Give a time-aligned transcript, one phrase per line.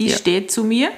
[0.00, 0.16] Ich Ja.
[0.16, 0.90] stehe zu mir.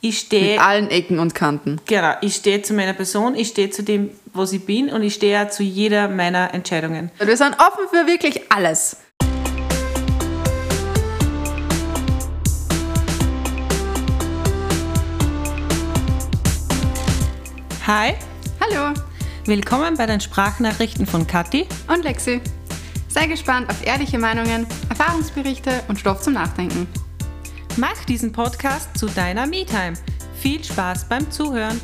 [0.00, 1.80] Ich stehe Mit allen Ecken und Kanten.
[1.86, 5.14] Genau, ich stehe zu meiner Person, ich stehe zu dem, was ich bin und ich
[5.14, 7.10] stehe auch zu jeder meiner Entscheidungen.
[7.18, 8.98] Wir sind offen für wirklich alles.
[17.86, 18.14] Hi,
[18.60, 18.92] Hallo
[19.46, 21.66] willkommen bei den Sprachnachrichten von Kathi.
[21.88, 22.40] und Lexi.
[23.08, 26.88] Sei gespannt auf ehrliche Meinungen, Erfahrungsberichte und Stoff zum Nachdenken.
[27.78, 29.92] Mach diesen Podcast zu deiner Me-Time.
[30.40, 31.78] Viel Spaß beim Zuhören.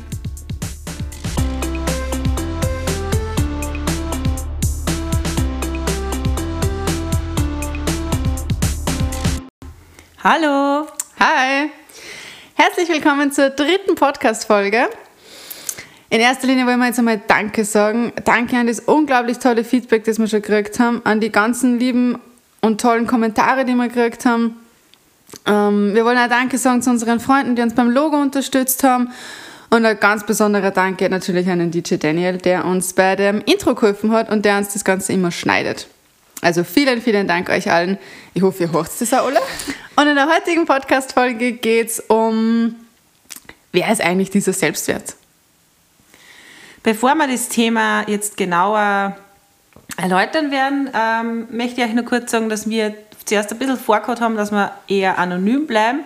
[10.23, 10.87] Hallo.
[11.19, 11.69] Hi!
[12.55, 14.89] Herzlich willkommen zur dritten Podcast-Folge.
[16.09, 18.13] In erster Linie wollen wir jetzt einmal Danke sagen.
[18.25, 22.19] Danke an das unglaublich tolle Feedback, das wir schon gekriegt haben, an die ganzen lieben
[22.61, 24.57] und tollen Kommentare, die wir gekriegt haben.
[25.45, 29.09] Ähm, wir wollen auch Danke sagen zu unseren Freunden, die uns beim Logo unterstützt haben.
[29.69, 33.73] Und ein ganz besonderer Danke natürlich an den DJ Daniel, der uns bei dem Intro
[33.73, 35.87] geholfen hat und der uns das Ganze immer schneidet.
[36.41, 37.97] Also vielen, vielen Dank euch allen.
[38.33, 39.39] Ich hoffe, ihr hört das auch alle.
[39.95, 42.75] Und in der heutigen Podcast-Folge geht es um,
[43.71, 45.15] wer ist eigentlich dieser Selbstwert?
[46.83, 49.15] Bevor wir das Thema jetzt genauer
[49.95, 52.93] erläutern werden, ähm, möchte ich euch nur kurz sagen, dass wir
[53.25, 56.01] zuerst ein bisschen vorgehabt haben, dass wir eher anonym bleiben.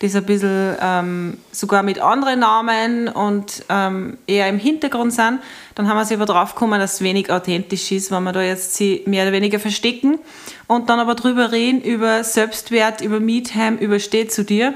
[0.00, 5.38] Das ein bisschen ähm, sogar mit anderen Namen und ähm, eher im Hintergrund sind.
[5.76, 8.42] Dann haben wir sich aber drauf gekommen, dass es wenig authentisch ist, wenn wir da
[8.42, 10.18] jetzt sie mehr oder weniger verstecken
[10.66, 14.74] und dann aber drüber reden, über Selbstwert, über Me-Time, über Steh zu dir.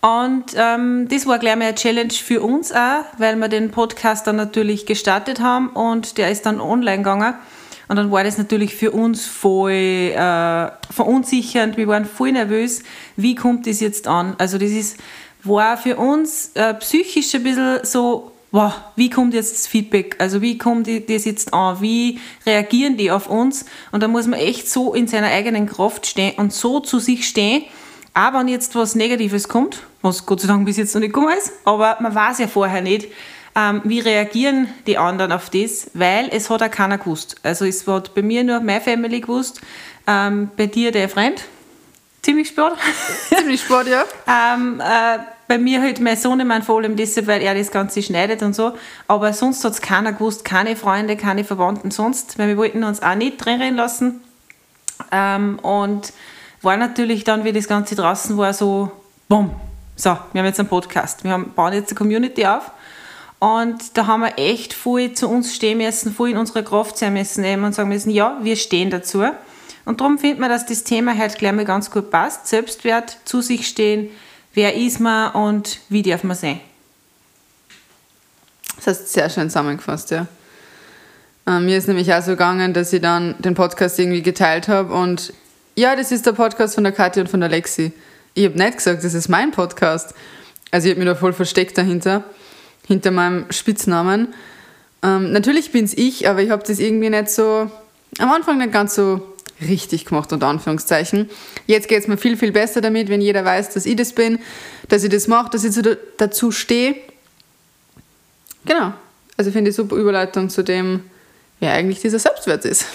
[0.00, 4.26] Und ähm, das war gleich mal eine Challenge für uns auch, weil wir den Podcast
[4.26, 7.34] dann natürlich gestartet haben und der ist dann online gegangen.
[7.88, 11.76] Und dann war das natürlich für uns voll äh, verunsichernd.
[11.76, 12.82] Wir waren voll nervös.
[13.16, 14.34] Wie kommt das jetzt an?
[14.38, 14.98] Also das ist,
[15.42, 20.16] war für uns äh, psychisch ein bisschen so, wow, wie kommt jetzt das Feedback?
[20.18, 21.80] Also wie kommt das jetzt an?
[21.80, 23.64] Wie reagieren die auf uns?
[23.90, 27.26] Und da muss man echt so in seiner eigenen Kraft stehen und so zu sich
[27.26, 27.64] stehen,
[28.14, 31.34] auch wenn jetzt was Negatives kommt, was Gott sei Dank bis jetzt noch nicht gekommen
[31.36, 33.08] ist, aber man weiß ja vorher nicht,
[33.58, 37.36] ähm, wie reagieren die anderen auf das, weil es hat auch keiner gewusst.
[37.42, 39.60] Also es hat bei mir nur meine Family gewusst,
[40.06, 41.42] ähm, bei dir der Freund,
[42.22, 42.72] ziemlich spät.
[43.28, 44.04] Ziemlich spät, ja.
[44.28, 45.18] ähm, äh,
[45.48, 48.74] bei mir halt mein Sohnemann vor allem deshalb, weil er das Ganze schneidet und so.
[49.08, 53.02] Aber sonst hat es keiner gewusst, keine Freunde, keine Verwandten sonst, weil wir wollten uns
[53.02, 54.20] auch nicht drin lassen.
[55.10, 56.12] Ähm, und
[56.62, 58.92] war natürlich dann, wie das Ganze draußen war, so,
[59.28, 59.50] bumm,
[59.96, 62.70] so, wir haben jetzt einen Podcast, wir haben, bauen jetzt eine Community auf.
[63.38, 67.12] Und da haben wir echt voll zu uns stehen müssen, voll in unserer Kraft sein
[67.12, 69.24] müssen eben und sagen müssen, ja, wir stehen dazu.
[69.84, 72.48] Und darum findet man, dass das Thema halt gleich mal ganz gut passt.
[72.48, 74.10] Selbstwert, zu sich stehen,
[74.54, 76.60] wer ist man und wie darf man sein.
[78.76, 80.26] Das hast du sehr schön zusammengefasst, ja.
[81.46, 84.92] Ähm, mir ist nämlich auch so gegangen, dass ich dann den Podcast irgendwie geteilt habe
[84.92, 85.32] und
[85.76, 87.92] ja, das ist der Podcast von der Kathi und von der Lexi.
[88.34, 90.12] Ich habe nicht gesagt, das ist mein Podcast.
[90.70, 92.24] Also ich habe mich da voll versteckt dahinter,
[92.88, 94.34] hinter meinem Spitznamen.
[95.02, 97.70] Ähm, natürlich bin es ich, aber ich habe das irgendwie nicht so,
[98.18, 99.20] am Anfang nicht ganz so
[99.60, 101.28] richtig gemacht, unter Anführungszeichen.
[101.66, 104.38] Jetzt geht es mir viel, viel besser damit, wenn jeder weiß, dass ich das bin,
[104.88, 105.74] dass ich das mache, dass ich
[106.16, 106.96] dazu stehe.
[108.64, 108.92] Genau.
[109.36, 111.04] Also finde ich super Überleitung zu dem,
[111.60, 112.86] wer eigentlich dieser Selbstwert ist.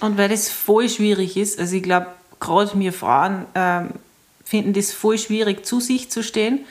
[0.00, 2.08] Und weil das voll schwierig ist, also ich glaube,
[2.40, 3.90] gerade wir Frauen ähm,
[4.44, 6.64] finden das voll schwierig, zu sich zu stehen.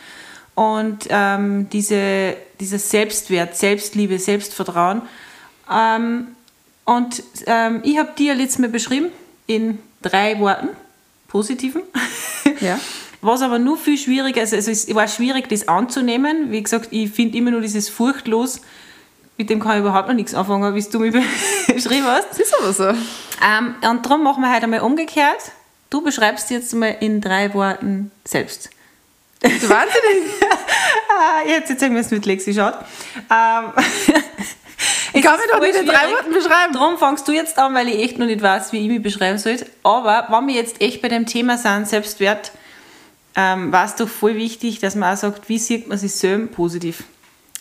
[0.56, 5.02] Und ähm, diese, dieser Selbstwert, Selbstliebe, Selbstvertrauen.
[5.72, 6.28] Ähm,
[6.86, 9.12] und ähm, ich habe dir letztes Mal beschrieben
[9.48, 10.70] in drei Worten,
[11.28, 11.82] positiven.
[12.62, 12.80] Ja.
[13.22, 16.52] Was aber nur viel schwieriger ist, also es war schwierig, das anzunehmen.
[16.52, 18.62] Wie gesagt, ich finde immer nur dieses furchtlos,
[19.36, 21.14] mit dem kann ich überhaupt noch nichts anfangen, wie du mich
[21.68, 22.30] beschrieben hast.
[22.30, 22.84] Das ist aber so.
[22.84, 25.52] Ähm, und darum machen wir heute einmal umgekehrt.
[25.90, 28.70] Du beschreibst jetzt mal in drei Worten selbst.
[29.46, 30.34] Du wahnsinnig.
[31.10, 32.76] Ah, jetzt jetzt müssen mit Lexi schaut.
[33.30, 33.74] Ähm,
[35.16, 36.74] Ich kann mich doch nicht in drei Worten beschreiben.
[36.74, 39.38] Darum fangst du jetzt an, weil ich echt noch nicht weiß, wie ich mich beschreiben
[39.38, 39.58] soll.
[39.82, 42.52] Aber wenn wir jetzt echt bei dem Thema sind, Selbstwert,
[43.36, 46.54] ähm, war es doch voll wichtig, dass man auch sagt, wie sieht man sich selbst
[46.54, 47.04] positiv.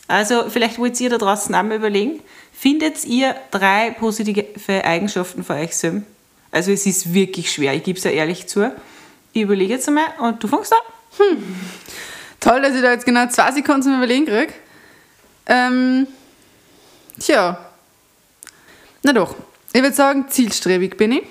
[0.09, 2.21] Also vielleicht wollt ihr da draußen auch mal überlegen,
[2.53, 6.03] findet ihr drei positive Eigenschaften von euch selbst?
[6.51, 8.73] Also es ist wirklich schwer, ich gebe es ja ehrlich zu.
[9.33, 10.94] Ich überlege jetzt einmal und du fängst an.
[12.41, 14.53] Toll, dass ich da jetzt genau zwei Sekunden zum Überlegen kriege.
[15.47, 16.07] Ähm,
[17.19, 17.59] tja.
[19.03, 19.35] Na doch.
[19.73, 21.23] Ich würde sagen, zielstrebig bin ich.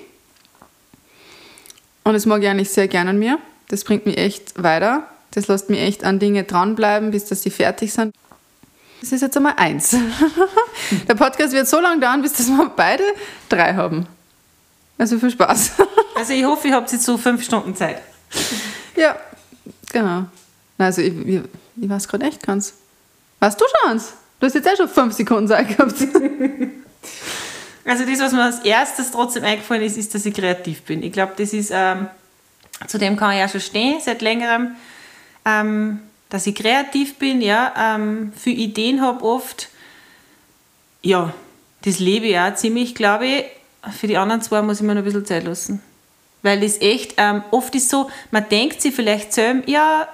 [2.04, 3.38] Und das mag ich eigentlich sehr gerne an mir.
[3.68, 5.08] Das bringt mich echt weiter.
[5.30, 8.14] Das lässt mich echt an Dinge dranbleiben, bis dass sie fertig sind.
[9.00, 9.96] Das ist jetzt einmal eins.
[11.08, 13.04] Der Podcast wird so lange dauern, bis dass wir beide
[13.48, 14.06] drei haben.
[14.98, 15.72] Also viel Spaß.
[16.16, 18.00] Also ich hoffe, ihr habt jetzt so fünf Stunden Zeit.
[18.96, 19.16] Ja,
[19.94, 20.24] genau.
[20.76, 21.40] Also ich, ich,
[21.76, 22.74] ich weiß gerade echt ganz.
[23.40, 24.00] Weißt du schon?
[24.40, 25.94] Du hast jetzt auch schon fünf Sekunden Zeit gehabt.
[27.86, 31.02] Also das, was mir als erstes trotzdem eingefallen ist, ist, dass ich kreativ bin.
[31.02, 32.08] Ich glaube, das ist, ähm,
[32.86, 34.74] zu dem kann ich ja schon stehen, seit längerem,
[35.44, 36.00] ähm,
[36.30, 39.68] dass ich kreativ bin, ja, ähm, viele Ideen habe oft.
[41.02, 41.34] Ja,
[41.82, 43.44] das lebe ich auch ziemlich, glaube ich.
[43.92, 45.82] Für die anderen zwei muss ich mir noch ein bisschen Zeit lassen.
[46.44, 50.06] Weil das echt, ähm, oft ist so, man denkt sich vielleicht selber, ja,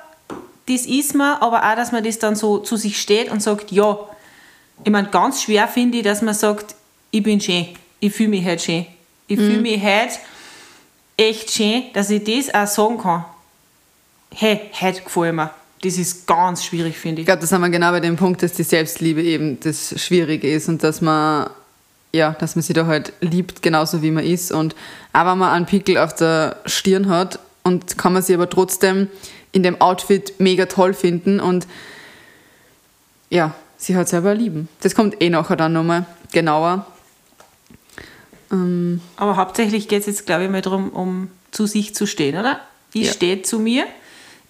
[0.69, 3.73] das ist man, aber auch, dass man das dann so zu sich steht und sagt,
[3.73, 3.99] ja.
[4.85, 6.77] Ich meine, ganz schwer finde ich, dass man sagt,
[7.11, 7.67] ich bin schön,
[7.99, 8.87] ich fühle mich halt schön.
[9.27, 9.47] Ich mhm.
[9.47, 10.21] fühle mich halt
[11.17, 13.25] echt schön, dass ich das auch sagen kann.
[14.33, 15.51] Hey, heute gefällt mir.
[15.83, 17.21] Das ist ganz schwierig, finde ich.
[17.23, 20.49] Ich glaube, das haben wir genau bei dem Punkt, dass die Selbstliebe eben das Schwierige
[20.53, 21.51] ist und dass man
[22.13, 24.53] ja, dass man sich da halt liebt, genauso wie man ist.
[24.53, 24.75] Und
[25.13, 29.09] auch wenn man einen Pickel auf der Stirn hat und kann man sich aber trotzdem
[29.53, 31.67] in dem Outfit mega toll finden und
[33.31, 34.69] ja, sie hat selber lieben.
[34.81, 36.87] Das kommt eh nachher dann nochmal genauer.
[38.51, 42.37] Ähm aber hauptsächlich geht es jetzt, glaube ich, mal darum, um zu sich zu stehen,
[42.37, 42.61] oder?
[42.93, 43.13] Ich ja.
[43.13, 43.87] stehe zu mir.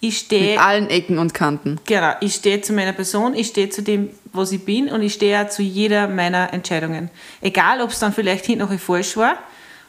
[0.00, 0.52] Ich stehe.
[0.52, 1.78] Mit allen Ecken und Kanten.
[1.86, 5.12] Genau, ich stehe zu meiner Person, ich stehe zu dem, was ich bin und ich
[5.12, 7.10] stehe auch zu jeder meiner Entscheidungen.
[7.42, 9.34] Egal, ob es dann vielleicht hinten noch falsch war,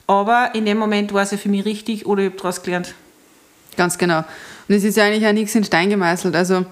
[0.08, 2.94] aber in dem Moment war es ja für mich richtig oder ich habe daraus gelernt.
[3.78, 4.20] Ganz genau.
[4.68, 6.36] Und es ist ja eigentlich auch nichts in Stein gemeißelt.
[6.36, 6.66] Also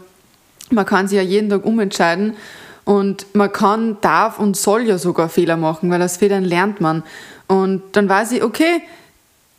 [0.72, 2.36] man kann sich ja jeden Tag umentscheiden
[2.84, 7.04] und man kann, darf und soll ja sogar Fehler machen, weil aus Fehlern lernt man.
[7.48, 8.82] Und dann weiß ich, okay,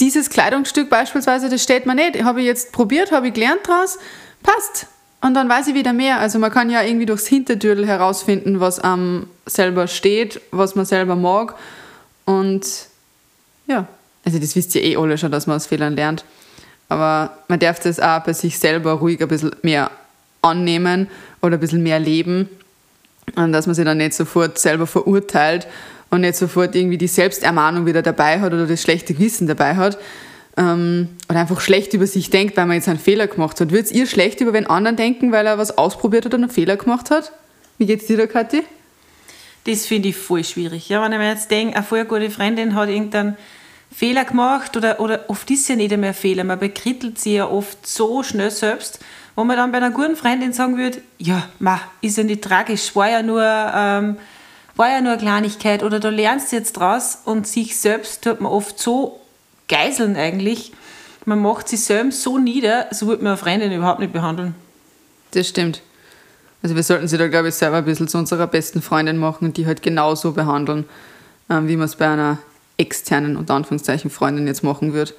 [0.01, 2.23] dieses Kleidungsstück beispielsweise, das steht mir nicht.
[2.25, 3.99] Habe ich jetzt probiert, habe ich gelernt draus,
[4.43, 4.87] passt.
[5.21, 6.19] Und dann weiß ich wieder mehr.
[6.19, 11.15] Also man kann ja irgendwie durchs Hintertürl herausfinden, was am selber steht, was man selber
[11.15, 11.55] mag.
[12.25, 12.67] Und
[13.67, 13.87] ja,
[14.25, 16.25] also das wisst ihr eh alle schon, dass man aus Fehlern lernt.
[16.89, 19.91] Aber man darf das auch bei sich selber ruhig ein bisschen mehr
[20.43, 21.09] annehmen
[21.43, 22.49] oder ein bisschen mehr leben.
[23.37, 25.69] Und dass man sich dann nicht sofort selber verurteilt
[26.11, 29.99] und nicht sofort irgendwie die Selbstermahnung wieder dabei hat oder das schlechte Gewissen dabei hat
[30.57, 33.71] ähm, oder einfach schlecht über sich denkt, weil man jetzt einen Fehler gemacht hat.
[33.71, 36.77] Würdet ihr schlecht über den anderen denken, weil er was ausprobiert hat und einen Fehler
[36.77, 37.33] gemacht hat?
[37.79, 38.63] Wie geht's dir da, Kathi?
[39.65, 40.89] Das finde ich voll schwierig.
[40.89, 43.37] Ja, wenn ich mir jetzt denke, eine voll gute Freundin hat irgendeinen
[43.95, 47.49] Fehler gemacht oder, oder oft ist es ja nicht einmal Fehler, man bekrittelt sie ja
[47.49, 49.01] oft so schnell selbst,
[49.37, 52.95] wo man dann bei einer guten Freundin sagen würde, ja, ma, ist ja nicht tragisch,
[52.97, 53.45] war ja nur...
[53.45, 54.17] Ähm,
[54.81, 58.51] war ja nur eine Kleinigkeit oder du lernst jetzt draus und sich selbst tut man
[58.51, 59.21] oft so
[59.69, 60.73] geiseln eigentlich.
[61.27, 64.55] Man macht sich selbst so nieder, so wird man eine Freundin überhaupt nicht behandeln.
[65.33, 65.83] Das stimmt.
[66.63, 69.49] Also wir sollten sie da, glaube ich, selber ein bisschen zu unserer besten Freundin machen
[69.49, 70.87] und die halt genauso behandeln,
[71.51, 72.39] ähm, wie man es bei einer
[72.79, 75.13] externen, unter Anführungszeichen, Freundin jetzt machen würde.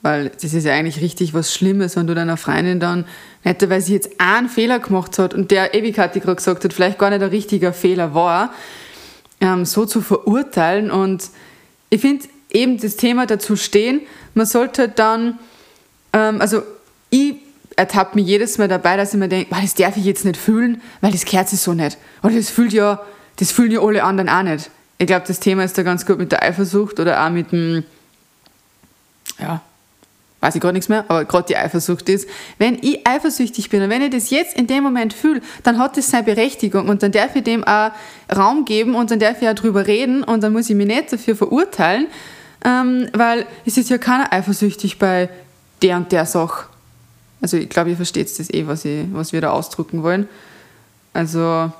[0.00, 3.04] Weil das ist ja eigentlich richtig was Schlimmes, wenn du deiner Freundin dann,
[3.44, 6.64] nicht weil sie jetzt einen Fehler gemacht hat und der ewig hat die gerade gesagt
[6.64, 8.54] hat, vielleicht gar nicht ein richtiger Fehler war,
[9.40, 10.90] ähm, so zu verurteilen.
[10.90, 11.30] Und
[11.90, 14.00] ich finde eben das Thema dazu stehen,
[14.34, 15.38] man sollte dann,
[16.12, 16.62] ähm, also
[17.10, 17.36] ich
[17.76, 20.80] ertappe mich jedes Mal dabei, dass ich mir denke, das darf ich jetzt nicht fühlen,
[21.00, 21.98] weil das gehört sich so nicht.
[22.22, 23.02] Oder das fühlt ja,
[23.36, 24.70] das fühlen ja alle anderen auch nicht.
[24.98, 27.84] Ich glaube, das Thema ist da ganz gut mit der Eifersucht oder auch mit dem,
[29.38, 29.60] ja,
[30.46, 33.90] weiß ich gar nichts mehr, aber gerade die Eifersucht ist, wenn ich eifersüchtig bin und
[33.90, 37.10] wenn ich das jetzt in dem Moment fühle, dann hat das seine Berechtigung und dann
[37.10, 37.90] darf ich dem auch
[38.34, 41.12] Raum geben und dann darf ich auch drüber reden und dann muss ich mich nicht
[41.12, 42.06] dafür verurteilen,
[42.64, 45.28] ähm, weil es ist ja keiner eifersüchtig bei
[45.82, 46.66] der und der Sache.
[47.40, 50.28] Also ich glaube, ihr versteht das eh, was, ich, was wir da ausdrücken wollen.
[51.12, 51.72] Also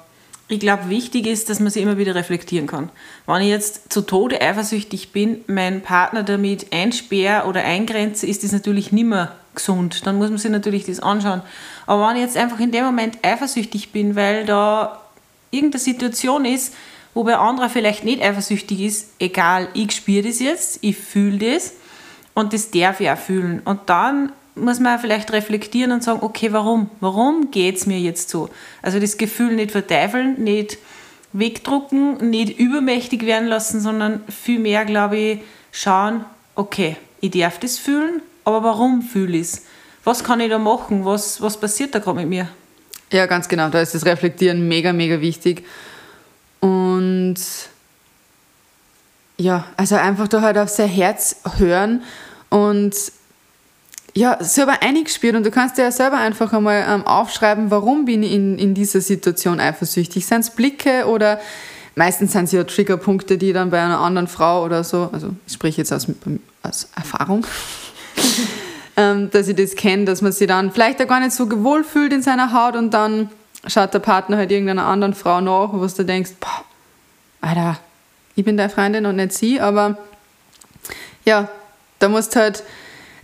[0.49, 2.91] ich glaube, wichtig ist, dass man sich immer wieder reflektieren kann.
[3.27, 8.53] Wenn ich jetzt zu Tode eifersüchtig bin, meinen Partner damit einsperre oder eingrenze, ist das
[8.53, 10.07] natürlich nicht mehr gesund.
[10.07, 11.43] Dann muss man sich natürlich das anschauen.
[11.87, 15.03] Aber wenn ich jetzt einfach in dem Moment eifersüchtig bin, weil da
[15.51, 16.75] irgendeine Situation ist,
[17.13, 21.73] wo bei anderer vielleicht nicht eifersüchtig ist, egal, ich spüre das jetzt, ich fühle das
[22.35, 23.63] und das darf ich auch fühlen.
[23.65, 26.91] Und dann muss man vielleicht reflektieren und sagen, okay, warum?
[27.01, 28.49] Warum geht es mir jetzt so?
[28.83, 30.79] Also das Gefühl nicht verteufeln, nicht
[31.33, 35.41] wegdrucken, nicht übermächtig werden lassen, sondern vielmehr, glaube ich,
[35.73, 39.63] schauen, okay, ich darf das fühlen, aber warum fühle ich es?
[40.05, 41.05] Was kann ich da machen?
[41.05, 42.49] Was, was passiert da gerade mit mir?
[43.13, 43.69] Ja, ganz genau.
[43.69, 45.65] Da ist das Reflektieren mega, mega wichtig.
[46.61, 47.37] Und
[49.37, 52.03] ja, also einfach da halt auf sein Herz hören
[52.49, 52.95] und
[54.17, 58.23] ja, selber eingespürt und du kannst dir ja selber einfach einmal ähm, aufschreiben, warum bin
[58.23, 60.25] ich in, in dieser Situation eifersüchtig.
[60.25, 61.39] Sind es Blicke oder
[61.97, 65.53] meistens sind es ja Triggerpunkte, die dann bei einer anderen Frau oder so, also ich
[65.53, 66.07] spreche jetzt aus,
[66.63, 67.47] aus Erfahrung,
[68.97, 71.85] ähm, dass ich das kenne, dass man sich dann vielleicht auch gar nicht so wohl
[71.85, 73.29] fühlt in seiner Haut und dann
[73.67, 76.65] schaut der Partner halt irgendeiner anderen Frau nach, wo du denkst, boah,
[77.43, 77.77] Alter,
[78.35, 79.99] ich bin deine Freundin und nicht sie, aber
[81.27, 81.51] ja,
[81.99, 82.63] da musst halt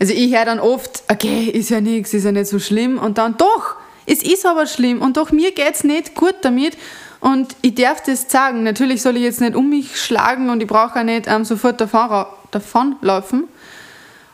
[0.02, 2.99] also ich höre dann oft, okay, ist ja nichts, ist ja nicht so schlimm.
[2.99, 6.76] Und dann doch, es ist aber schlimm und doch mir geht es nicht gut damit.
[7.21, 8.64] Und ich darf das sagen.
[8.64, 11.80] Natürlich soll ich jetzt nicht um mich schlagen und ich brauche auch nicht ähm, sofort
[11.80, 13.44] davon, davonlaufen.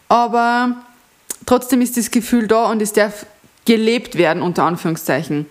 [0.09, 0.75] Aber
[1.45, 3.27] trotzdem ist das Gefühl da und es darf
[3.67, 5.45] gelebt werden, unter Anführungszeichen.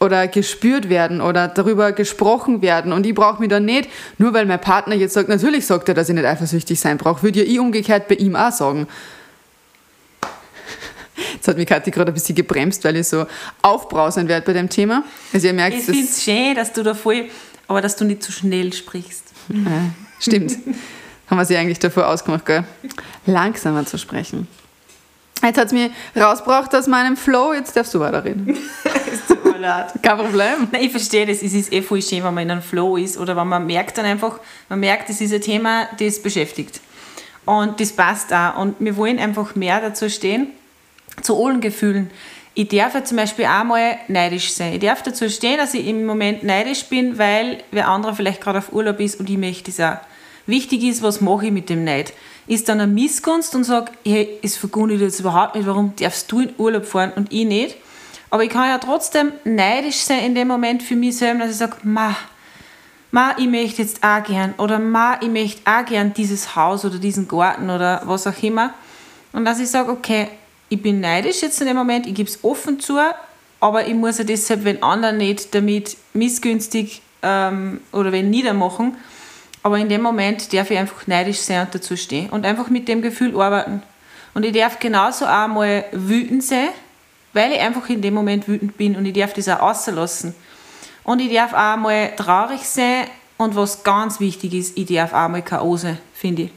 [0.00, 2.92] Oder gespürt werden oder darüber gesprochen werden.
[2.92, 3.88] Und ich brauche mich dann nicht,
[4.18, 7.22] nur weil mein Partner jetzt sagt, natürlich sagt er, dass ich nicht eifersüchtig sein brauche,
[7.22, 8.88] würde ja ich umgekehrt bei ihm auch sagen.
[11.46, 13.24] Jetzt hat mich Kathi gerade ein bisschen gebremst, weil ich so
[13.62, 15.04] aufbrausend werde bei dem Thema.
[15.32, 17.26] Also ihr merkt, ich finde es schön, dass du da voll,
[17.68, 19.26] aber dass du nicht zu schnell sprichst.
[19.50, 20.58] Ja, stimmt.
[21.30, 22.64] Haben wir sie eigentlich davor ausgemacht, gell?
[23.26, 24.48] Langsamer zu sprechen.
[25.40, 28.48] Jetzt hat es mir rausgebracht aus meinem Flow, jetzt darfst du weiterreden.
[28.48, 29.92] ist tut mir leid.
[30.02, 30.66] Kein Problem.
[30.72, 31.42] Nein, ich verstehe das.
[31.42, 33.98] Es ist eh voll schön, wenn man in einem Flow ist oder wenn man merkt
[33.98, 36.80] dann einfach, man merkt, es ist ein Thema, das beschäftigt.
[37.44, 38.58] Und das passt auch.
[38.58, 40.48] Und wir wollen einfach mehr dazu stehen
[41.22, 42.10] zu allen Gefühlen.
[42.54, 44.72] Ich darf ja zum Beispiel auch mal neidisch sein.
[44.74, 48.58] Ich darf dazu stehen, dass ich im Moment neidisch bin, weil wer anderer vielleicht gerade
[48.58, 49.98] auf Urlaub ist und ich möchte es auch.
[50.46, 52.14] Wichtig ist, was mache ich mit dem Neid?
[52.46, 56.40] Ist dann eine Missgunst und sage, hey, es vergundet jetzt überhaupt nicht, warum darfst du
[56.40, 57.76] in Urlaub fahren und ich nicht?
[58.30, 61.56] Aber ich kann ja trotzdem neidisch sein in dem Moment für mich selber, dass ich
[61.56, 62.16] sage, ma,
[63.10, 66.98] ma, ich möchte jetzt auch gern oder ma, ich möchte auch gern dieses Haus oder
[66.98, 68.72] diesen Garten oder was auch immer.
[69.32, 70.28] Und dass ich sage, okay,
[70.68, 72.98] ich bin neidisch jetzt in dem Moment, ich gebe es offen zu,
[73.60, 78.96] aber ich muss ja deshalb, wenn andere nicht damit missgünstig ähm, oder wenn niedermachen,
[79.62, 82.86] aber in dem Moment darf ich einfach neidisch sein und dazu stehen und einfach mit
[82.88, 83.82] dem Gefühl arbeiten.
[84.34, 86.68] Und ich darf genauso auch mal wütend sein,
[87.32, 90.34] weil ich einfach in dem Moment wütend bin und ich darf das auch auslassen.
[91.04, 93.06] Und ich darf auch mal traurig sein
[93.38, 95.76] und was ganz wichtig ist, ich darf auch mal K.O.
[95.76, 96.50] sein, finde ich.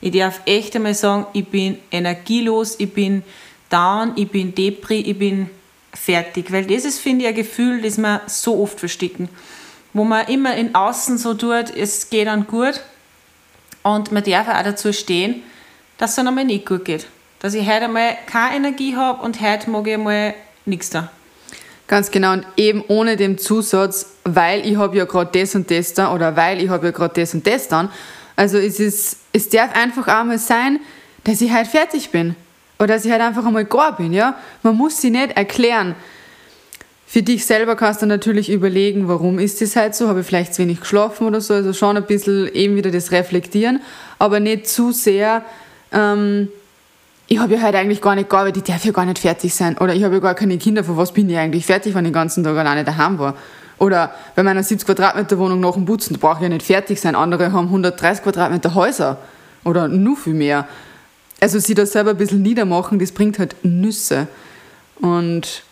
[0.00, 3.22] Ich darf echt einmal sagen, ich bin energielos, ich bin
[3.70, 5.50] down, ich bin Depri, ich bin
[5.94, 6.52] fertig.
[6.52, 9.28] Weil ist, finde ich, ein Gefühl, das wir so oft verstecken.
[9.92, 12.80] Wo man immer in Außen so tut, es geht dann gut.
[13.82, 15.42] Und man darf auch dazu stehen,
[15.96, 17.06] dass es dann einmal nicht gut geht.
[17.40, 20.34] Dass ich heute einmal keine Energie habe und heute mag ich einmal
[20.66, 21.10] nichts da.
[21.86, 22.32] Ganz genau.
[22.34, 26.36] Und eben ohne den Zusatz, weil ich habe ja gerade das und das da oder
[26.36, 27.90] weil ich habe ja gerade das und das dann.
[28.36, 30.80] Also es, ist, es darf einfach einmal sein,
[31.24, 32.36] dass ich heute fertig bin.
[32.78, 34.36] Oder dass ich halt einfach einmal gar bin, ja.
[34.62, 35.94] Man muss sie nicht erklären.
[37.06, 40.08] Für dich selber kannst du natürlich überlegen, warum ist das halt so?
[40.08, 41.54] Habe ich vielleicht zu wenig geschlafen oder so?
[41.54, 43.80] Also schon ein bisschen eben wieder das Reflektieren,
[44.18, 45.42] aber nicht zu sehr,
[45.90, 46.48] ähm,
[47.26, 49.76] ich habe ja heute eigentlich gar nicht gearbeitet, ich darf ja gar nicht fertig sein.
[49.78, 52.10] Oder ich habe ja gar keine Kinder, von was bin ich eigentlich fertig, wenn ich
[52.10, 53.34] den ganzen Tag alleine daheim war?
[53.78, 57.00] Oder bei meiner 70 Quadratmeter Wohnung nach dem Putzen, da brauche ich ja nicht fertig
[57.00, 57.14] sein.
[57.14, 59.18] Andere haben 130 Quadratmeter Häuser
[59.64, 60.66] oder nur viel mehr
[61.40, 64.26] also sie das selber ein bisschen niedermachen, das bringt halt Nüsse.
[65.00, 65.62] Und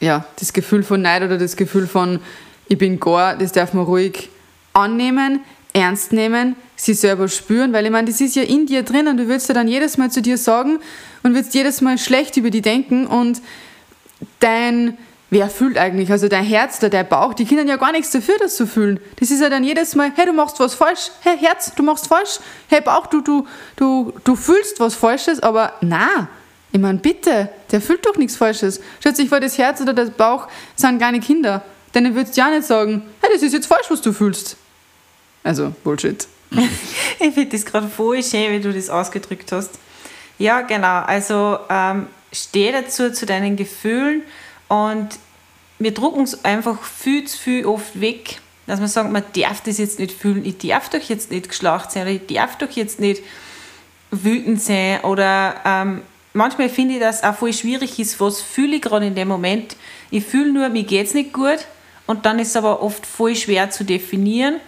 [0.00, 2.20] ja, das Gefühl von Neid oder das Gefühl von
[2.68, 4.30] ich bin gar, das darf man ruhig
[4.72, 5.40] annehmen,
[5.72, 9.16] ernst nehmen, sie selber spüren, weil ich meine, das ist ja in dir drin und
[9.16, 10.78] du willst ja dann jedes Mal zu dir sagen
[11.22, 13.42] und willst jedes Mal schlecht über die denken und
[14.40, 14.96] dein
[15.34, 16.10] wer fühlt eigentlich?
[16.10, 19.00] Also dein Herz oder dein Bauch, die können ja gar nichts dafür, das zu fühlen.
[19.16, 22.06] Das ist ja dann jedes Mal, hey, du machst was falsch, hey, Herz, du machst
[22.06, 22.38] falsch,
[22.68, 26.28] hey, Bauch, du, du, du, du fühlst was Falsches, aber na,
[26.72, 28.80] ich meine, bitte, der fühlt doch nichts Falsches.
[29.00, 31.62] Stellt sich vor, das Herz oder der Bauch sind kleine Kinder.
[31.94, 34.56] Denn du würdest ja nicht sagen, hey, das ist jetzt falsch, was du fühlst.
[35.42, 36.26] Also, Bullshit.
[37.20, 39.70] ich finde das gerade voll schön, wie du das ausgedrückt hast.
[40.38, 41.02] Ja, genau.
[41.02, 44.22] Also, ähm, steh dazu, zu deinen Gefühlen
[44.68, 45.08] und
[45.78, 49.78] wir drucken es einfach viel zu viel oft weg, dass man sagt, man darf das
[49.78, 53.22] jetzt nicht fühlen, ich darf doch jetzt nicht geschlacht sein ich darf doch jetzt nicht
[54.10, 56.02] wütend sein oder ähm,
[56.32, 59.76] manchmal finde ich, dass auch voll schwierig ist, was fühle ich gerade in dem Moment.
[60.10, 61.66] Ich fühle nur, mir geht es nicht gut
[62.06, 64.60] und dann ist es aber oft voll schwer zu definieren,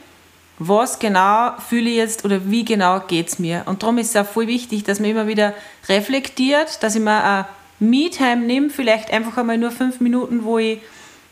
[0.58, 3.62] was genau fühle ich jetzt oder wie genau geht es mir.
[3.66, 5.52] Und darum ist es auch voll wichtig, dass man immer wieder
[5.88, 7.44] reflektiert, dass ich mir ein
[7.78, 10.80] Me-Time nehme, vielleicht einfach einmal nur fünf Minuten, wo ich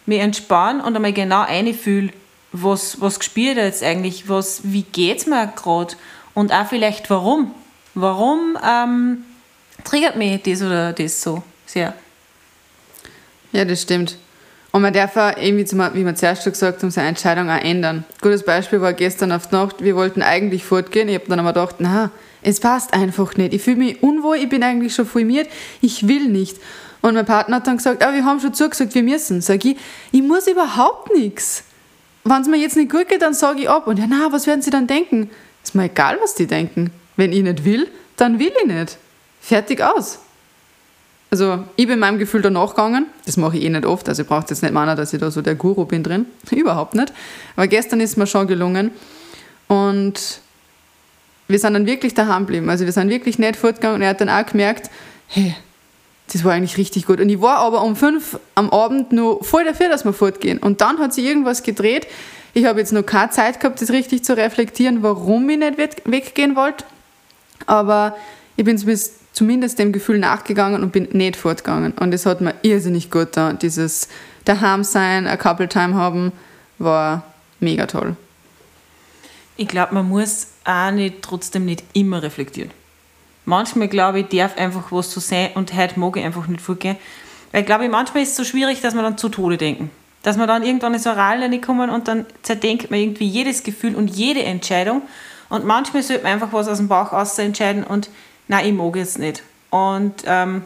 [0.06, 2.10] mich entspanne und einmal genau einfühle,
[2.52, 5.94] was, was gespielt jetzt eigentlich, was, wie geht es mir gerade
[6.34, 7.52] und auch vielleicht warum.
[7.94, 9.24] Warum ähm,
[9.84, 11.94] triggert mich das oder das so sehr.
[13.52, 14.16] Ja, das stimmt.
[14.72, 17.62] Und man darf auch irgendwie, zum, wie wir zuerst schon gesagt haben, seine Entscheidung auch
[17.62, 18.04] ändern.
[18.20, 21.08] Gutes Beispiel war gestern auf die Nacht, wir wollten eigentlich fortgehen.
[21.08, 22.10] Ich habe dann aber gedacht, na,
[22.44, 23.54] es passt einfach nicht.
[23.54, 25.48] Ich fühle mich unwohl, ich bin eigentlich schon formiert,
[25.80, 26.58] ich will nicht.
[27.00, 29.40] Und mein Partner hat dann gesagt, ah, wir haben schon zugesagt, wir müssen.
[29.40, 29.76] Sag ich,
[30.12, 31.64] ich muss überhaupt nichts.
[32.24, 33.86] Wenn es mir jetzt nicht gut geht, dann sage ich ab.
[33.86, 35.30] Und ja, na, was werden sie dann denken?
[35.62, 36.90] Ist mir egal, was die denken.
[37.16, 38.96] Wenn ich nicht will, dann will ich nicht.
[39.40, 40.20] Fertig aus.
[41.30, 43.06] Also, ich bin meinem Gefühl danach gegangen.
[43.26, 44.08] Das mache ich eh nicht oft.
[44.08, 46.26] Also, ich brauche jetzt nicht meinen, dass ich da so der Guru bin drin.
[46.50, 47.12] Überhaupt nicht.
[47.56, 48.92] Aber gestern ist mir schon gelungen.
[49.68, 50.40] Und
[51.48, 52.70] wir sind dann wirklich daheim geblieben.
[52.70, 53.96] Also, wir sind wirklich nicht fortgegangen.
[53.96, 54.90] Und er hat dann auch gemerkt,
[55.28, 55.54] hey,
[56.32, 57.20] das war eigentlich richtig gut.
[57.20, 60.58] Und ich war aber um fünf am Abend nur voll dafür, dass wir fortgehen.
[60.58, 62.06] Und dann hat sich irgendwas gedreht.
[62.54, 66.56] Ich habe jetzt noch keine Zeit gehabt, das richtig zu reflektieren, warum ich nicht weggehen
[66.56, 66.84] wollte.
[67.66, 68.16] Aber
[68.56, 68.78] ich bin
[69.32, 71.92] zumindest dem Gefühl nachgegangen und bin nicht fortgegangen.
[71.92, 73.52] Und es hat mir irrsinnig gut da.
[73.52, 74.08] Dieses
[74.44, 76.32] daheim sein, ein Couple Time haben,
[76.78, 77.24] war
[77.60, 78.16] mega toll.
[79.56, 82.70] Ich glaube, man muss auch nicht, trotzdem nicht immer reflektieren.
[83.44, 86.96] Manchmal, glaube ich, darf einfach was so sein und heute mag ich einfach nicht vorgehen.
[87.52, 89.90] Weil, glaube ich, manchmal ist es so schwierig, dass man dann zu Tode denken.
[90.22, 93.62] Dass man dann irgendwann in so eine Ralle kommen und dann zerdenkt man irgendwie jedes
[93.62, 95.02] Gefühl und jede Entscheidung.
[95.50, 98.08] Und manchmal sollte man einfach was aus dem Bauch aus entscheiden und
[98.48, 99.42] nein, ich mag jetzt nicht.
[99.70, 100.62] Und ähm,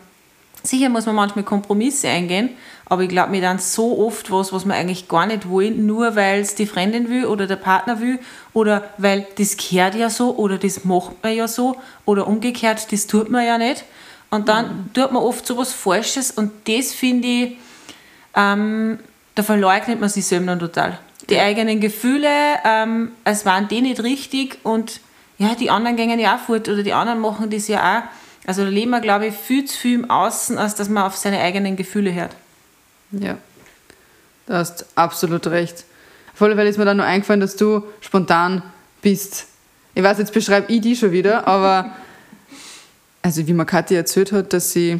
[0.68, 2.50] sicher muss man manchmal Kompromisse eingehen,
[2.84, 6.16] aber ich glaube, mir dann so oft was, was wir eigentlich gar nicht wollen, nur
[6.16, 8.18] weil es die Freundin will oder der Partner will
[8.52, 13.06] oder weil das gehört ja so oder das macht man ja so oder umgekehrt, das
[13.06, 13.84] tut man ja nicht.
[14.30, 14.92] Und dann mhm.
[14.92, 17.56] tut man oft so was Falsches und das finde ich,
[18.34, 18.98] ähm,
[19.34, 20.98] da verleugnet man sich selber dann total.
[21.30, 22.28] Die eigenen Gefühle,
[22.64, 25.00] ähm, es waren die nicht richtig und
[25.38, 28.02] ja, die anderen gehen ja auch fort oder die anderen machen das ja auch.
[28.48, 31.14] Also da leben wir, glaube ich, viel zu viel im Außen, als dass man auf
[31.14, 32.34] seine eigenen Gefühle hört.
[33.10, 33.36] Ja,
[34.46, 35.84] du hast absolut recht.
[36.32, 38.62] Auf alle Fälle ist mir dann nur eingefallen, dass du spontan
[39.02, 39.48] bist.
[39.94, 41.90] Ich weiß, jetzt beschreibe ich die schon wieder, aber
[43.22, 44.98] also wie mir Kathi erzählt hat, dass sie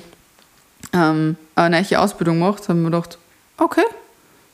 [0.93, 3.17] ähm, eine neue Ausbildung macht, haben wir gedacht,
[3.57, 3.87] okay,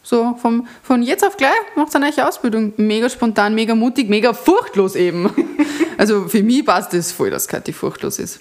[0.05, 2.73] so vom, von jetzt auf gleich macht sie eine neue Ausbildung.
[2.77, 5.29] Mega spontan, mega mutig, mega furchtlos eben.
[5.99, 8.39] also für mich passt das voll, dass Kathi furchtlos ist.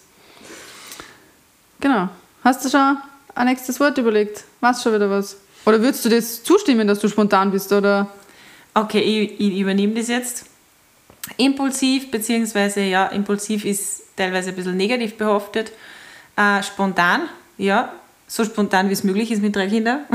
[1.83, 2.07] Genau.
[2.45, 2.97] Hast du schon
[3.35, 4.45] ein nächstes Wort überlegt?
[4.61, 5.35] Weißt schon wieder was?
[5.65, 7.73] Oder würdest du das zustimmen, dass du spontan bist?
[7.73, 8.09] Oder?
[8.73, 10.45] Okay, ich, ich übernehme das jetzt.
[11.35, 15.73] Impulsiv, beziehungsweise ja, impulsiv ist teilweise ein bisschen negativ behaftet.
[16.37, 17.23] Äh, spontan,
[17.57, 17.91] ja,
[18.27, 20.05] so spontan wie es möglich ist mit drei Kindern.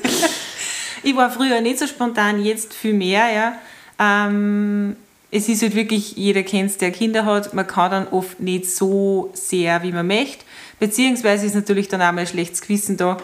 [1.02, 3.58] ich war früher nicht so spontan, jetzt viel mehr, ja.
[3.98, 4.96] Ähm,
[5.30, 8.70] es ist halt wirklich, jeder kennt es, der Kinder hat, man kann dann oft nicht
[8.70, 10.44] so sehr, wie man möchte.
[10.78, 13.16] Beziehungsweise ist natürlich dann auch mal ein schlechtes Gewissen da,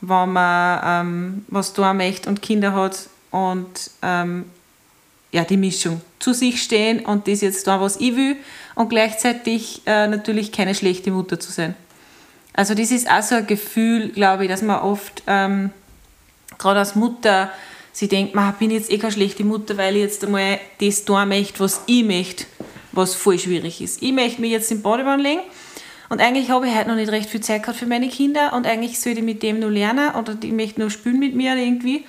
[0.00, 4.46] wenn man ähm, was tun möchte und Kinder hat und ähm,
[5.32, 8.36] ja, die Mischung zu sich stehen und das jetzt da, was ich will
[8.74, 11.74] und gleichzeitig äh, natürlich keine schlechte Mutter zu sein.
[12.52, 15.70] Also das ist auch so ein Gefühl, glaube ich, dass man oft ähm,
[16.56, 17.50] gerade als Mutter
[17.92, 21.28] sie denkt, ich bin jetzt eh keine schlechte Mutter, weil ich jetzt einmal das tun
[21.28, 22.44] möchte, was ich möchte,
[22.92, 24.02] was voll schwierig ist.
[24.02, 25.42] Ich möchte mich jetzt im Badewanne legen
[26.08, 28.66] und eigentlich habe ich heute noch nicht recht viel Zeit gehabt für meine Kinder und
[28.66, 32.04] eigentlich sollte ich mit dem nur lernen oder die möchten nur spielen mit mir irgendwie.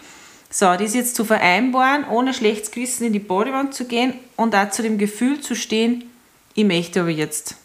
[0.49, 4.69] So, das jetzt zu vereinbaren, ohne schlechtes Gewissen in die Badewanne zu gehen und auch
[4.69, 6.09] zu dem Gefühl zu stehen,
[6.53, 7.55] ich möchte aber jetzt.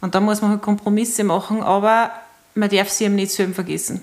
[0.00, 2.10] Und da muss man halt Kompromisse machen, aber
[2.54, 4.02] man darf sie eben nicht selber vergessen.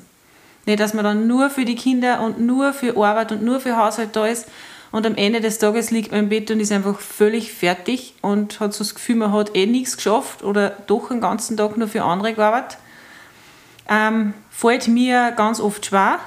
[0.66, 3.78] Nicht, dass man dann nur für die Kinder und nur für Arbeit und nur für
[3.78, 4.48] Haushalt da ist
[4.92, 8.60] und am Ende des Tages liegt man im Bett und ist einfach völlig fertig und
[8.60, 11.88] hat so das Gefühl, man hat eh nichts geschafft oder doch den ganzen Tag nur
[11.88, 12.78] für andere gearbeitet.
[13.90, 16.20] Ähm, fällt mir ganz oft schwer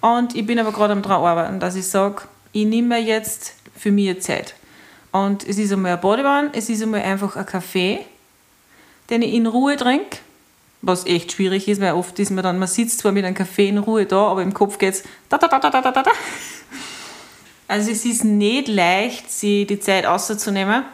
[0.00, 3.54] und ich bin aber gerade am dran arbeiten, dass ich sage, ich nehme mir jetzt
[3.76, 4.54] für mich Zeit.
[5.12, 8.00] Und es ist einmal ein Badewanne, es ist einmal einfach ein Kaffee,
[9.10, 10.18] den ich in Ruhe trinke
[10.86, 13.68] was echt schwierig ist, weil oft ist man dann, man sitzt zwar mit einem Kaffee
[13.68, 16.10] in Ruhe da, aber im Kopf geht es da, da, da, da, da, da, da.
[17.68, 20.84] Also es ist nicht leicht, sich die Zeit auszunehmen,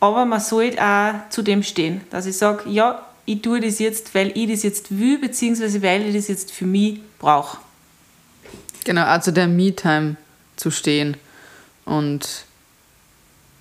[0.00, 4.14] aber man sollte auch zu dem stehen, dass ich sage, ja, ich tue das jetzt,
[4.14, 7.58] weil ich das jetzt will, beziehungsweise weil ich das jetzt für mich brauche.
[8.84, 10.16] Genau, also der Me-Time
[10.56, 11.16] zu stehen.
[11.86, 12.44] Und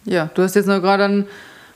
[0.05, 1.27] ja, du hast jetzt noch gerade einen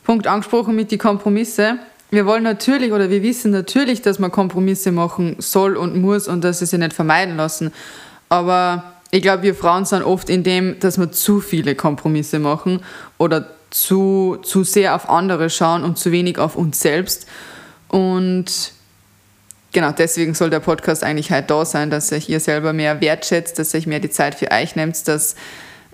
[0.03, 4.91] Punkt angesprochen mit den Kompromisse wir wollen natürlich oder wir wissen natürlich, dass man Kompromisse
[4.91, 7.73] machen soll und muss und dass sie sich nicht vermeiden lassen.
[8.29, 12.81] Aber ich glaube, wir Frauen sind oft in dem, dass wir zu viele Kompromisse machen
[13.17, 17.27] oder zu, zu sehr auf andere schauen und zu wenig auf uns selbst.
[17.87, 18.45] Und
[19.71, 23.59] genau deswegen soll der Podcast eigentlich halt da sein, dass euch ihr selber mehr wertschätzt,
[23.59, 25.35] dass euch mehr die Zeit für euch nehmt, dass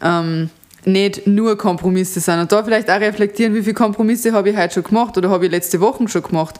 [0.02, 0.50] ähm,
[0.86, 2.40] nicht nur Kompromisse sind.
[2.40, 5.46] Und da vielleicht auch reflektieren, wie viele Kompromisse habe ich heute schon gemacht oder habe
[5.46, 6.60] ich letzte Woche schon gemacht.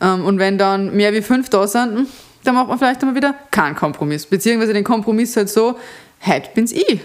[0.00, 2.06] Ähm, und wenn dann mehr wie fünf da sind,
[2.44, 4.26] dann macht man vielleicht einmal wieder keinen Kompromiss.
[4.26, 5.78] Beziehungsweise den Kompromiss halt so,
[6.24, 7.00] heute bin's ich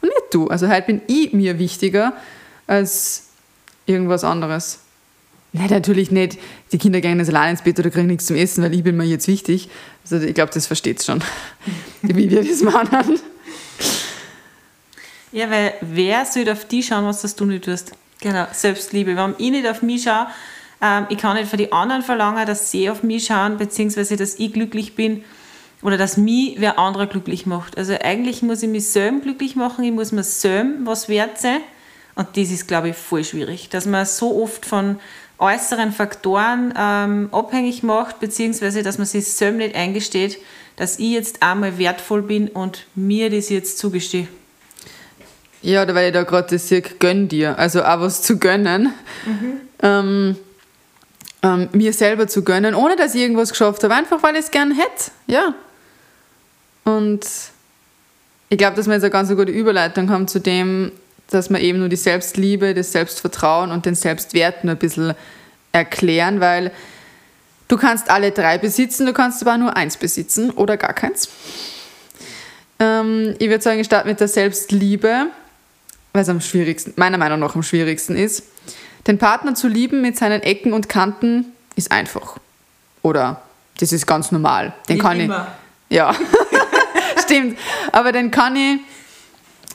[0.00, 0.48] und nicht du.
[0.48, 2.12] Also heute bin ich mir wichtiger
[2.66, 3.28] als
[3.86, 4.80] irgendwas anderes.
[5.52, 6.38] Nein, natürlich nicht.
[6.72, 8.96] Die Kinder gehen jetzt allein ins Bett oder kriegen nichts zum Essen, weil ich bin
[8.96, 9.68] mir jetzt wichtig.
[10.04, 11.22] Also ich glaube, das versteht schon,
[12.02, 13.20] wie wir das machen.
[15.30, 17.92] Ja, weil wer soll auf die schauen, was das du nicht tust?
[18.20, 19.16] Genau, Selbstliebe.
[19.16, 20.28] Wenn ich nicht auf mich schaue,
[20.82, 24.34] ähm, ich kann nicht von den anderen verlangen, dass sie auf mich schauen, beziehungsweise dass
[24.34, 25.24] ich glücklich bin
[25.80, 27.78] oder dass mich wer anderer glücklich macht.
[27.78, 31.60] Also eigentlich muss ich mich selbst glücklich machen, ich muss mir selbst was wert sein.
[32.14, 34.98] Und das ist, glaube ich, voll schwierig, dass man so oft von
[35.38, 40.38] äußeren Faktoren ähm, abhängig macht, beziehungsweise dass man sich selbst nicht eingesteht,
[40.76, 44.28] dass ich jetzt einmal wertvoll bin und mir das jetzt zugestehe.
[45.62, 47.58] Ja, weil ich da gerade das sehe, gönn dir.
[47.58, 48.92] Also auch was zu gönnen.
[49.24, 49.60] Mhm.
[49.80, 50.36] Ähm,
[51.42, 54.50] ähm, mir selber zu gönnen, ohne dass ich irgendwas geschafft habe, einfach weil ich es
[54.50, 55.10] gern hätte.
[55.26, 55.54] Ja.
[56.84, 57.26] Und
[58.48, 60.92] ich glaube, dass wir jetzt eine ganz gute Überleitung haben zu dem,
[61.30, 65.14] dass wir eben nur die Selbstliebe, das Selbstvertrauen und den Selbstwert nur ein bisschen
[65.72, 66.70] erklären, weil
[67.68, 71.28] du kannst alle drei besitzen, du kannst aber nur eins besitzen oder gar keins.
[72.78, 75.26] Ähm, ich würde sagen, ich starte mit der Selbstliebe,
[76.12, 78.44] weil es am schwierigsten, meiner Meinung nach am schwierigsten ist.
[79.06, 82.36] Den Partner zu lieben mit seinen Ecken und Kanten ist einfach.
[83.02, 83.42] Oder
[83.78, 84.72] das ist ganz normal.
[84.88, 85.48] Den Nicht kann immer.
[85.88, 85.96] ich.
[85.96, 86.14] Ja,
[87.22, 87.58] stimmt.
[87.90, 88.80] Aber den kann ich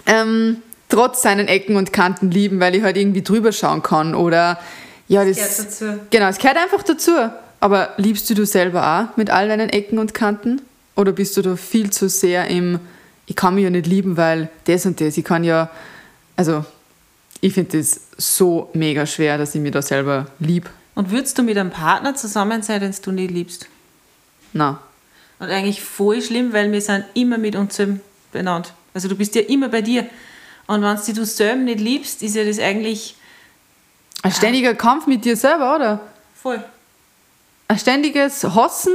[0.05, 4.15] ähm, trotz seinen Ecken und Kanten lieben, weil ich halt irgendwie drüber schauen kann.
[4.15, 4.59] Oder
[5.07, 6.07] ja, das, das gehört dazu.
[6.09, 7.11] Genau, es gehört einfach dazu.
[7.59, 10.61] Aber liebst du du selber auch mit all deinen Ecken und Kanten?
[10.95, 12.79] Oder bist du da viel zu sehr im,
[13.25, 15.69] ich kann mich ja nicht lieben, weil das und das, ich kann ja,
[16.35, 16.65] also
[17.41, 20.69] ich finde das so mega schwer, dass ich mich da selber lieb.
[20.95, 23.67] Und würdest du mit einem Partner zusammen sein, den du nicht liebst?
[24.53, 24.77] Nein.
[25.39, 27.79] Und eigentlich voll schlimm, weil wir sind immer mit uns
[28.31, 28.73] benannt.
[28.93, 30.07] Also du bist ja immer bei dir.
[30.65, 33.15] Und wenn du dich selber nicht liebst, ist ja das eigentlich...
[34.23, 35.99] Ein ständiger Kampf mit dir selber, oder?
[36.41, 36.63] Voll.
[37.67, 38.93] Ein ständiges Hassen,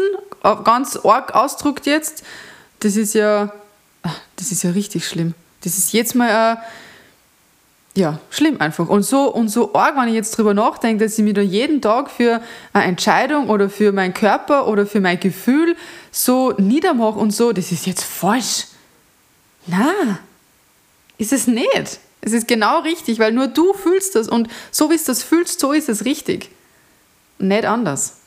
[0.65, 2.25] ganz arg ausdruckt jetzt,
[2.81, 3.53] das ist ja...
[4.35, 5.35] Das ist ja richtig schlimm.
[5.63, 6.59] Das ist jetzt mal ein
[7.95, 8.89] ja, schlimm einfach.
[8.89, 11.83] Und so, und so arg, wenn ich jetzt drüber nachdenke, dass ich mir da jeden
[11.83, 12.41] Tag für
[12.73, 15.77] eine Entscheidung oder für meinen Körper oder für mein Gefühl
[16.11, 18.67] so niedermache und so, das ist jetzt falsch.
[19.67, 20.19] Na,
[21.19, 22.01] ist es nicht.
[22.23, 25.61] Es ist genau richtig, weil nur du fühlst das und so wie es das fühlst,
[25.61, 26.51] so ist es richtig.
[27.39, 28.19] Nicht anders.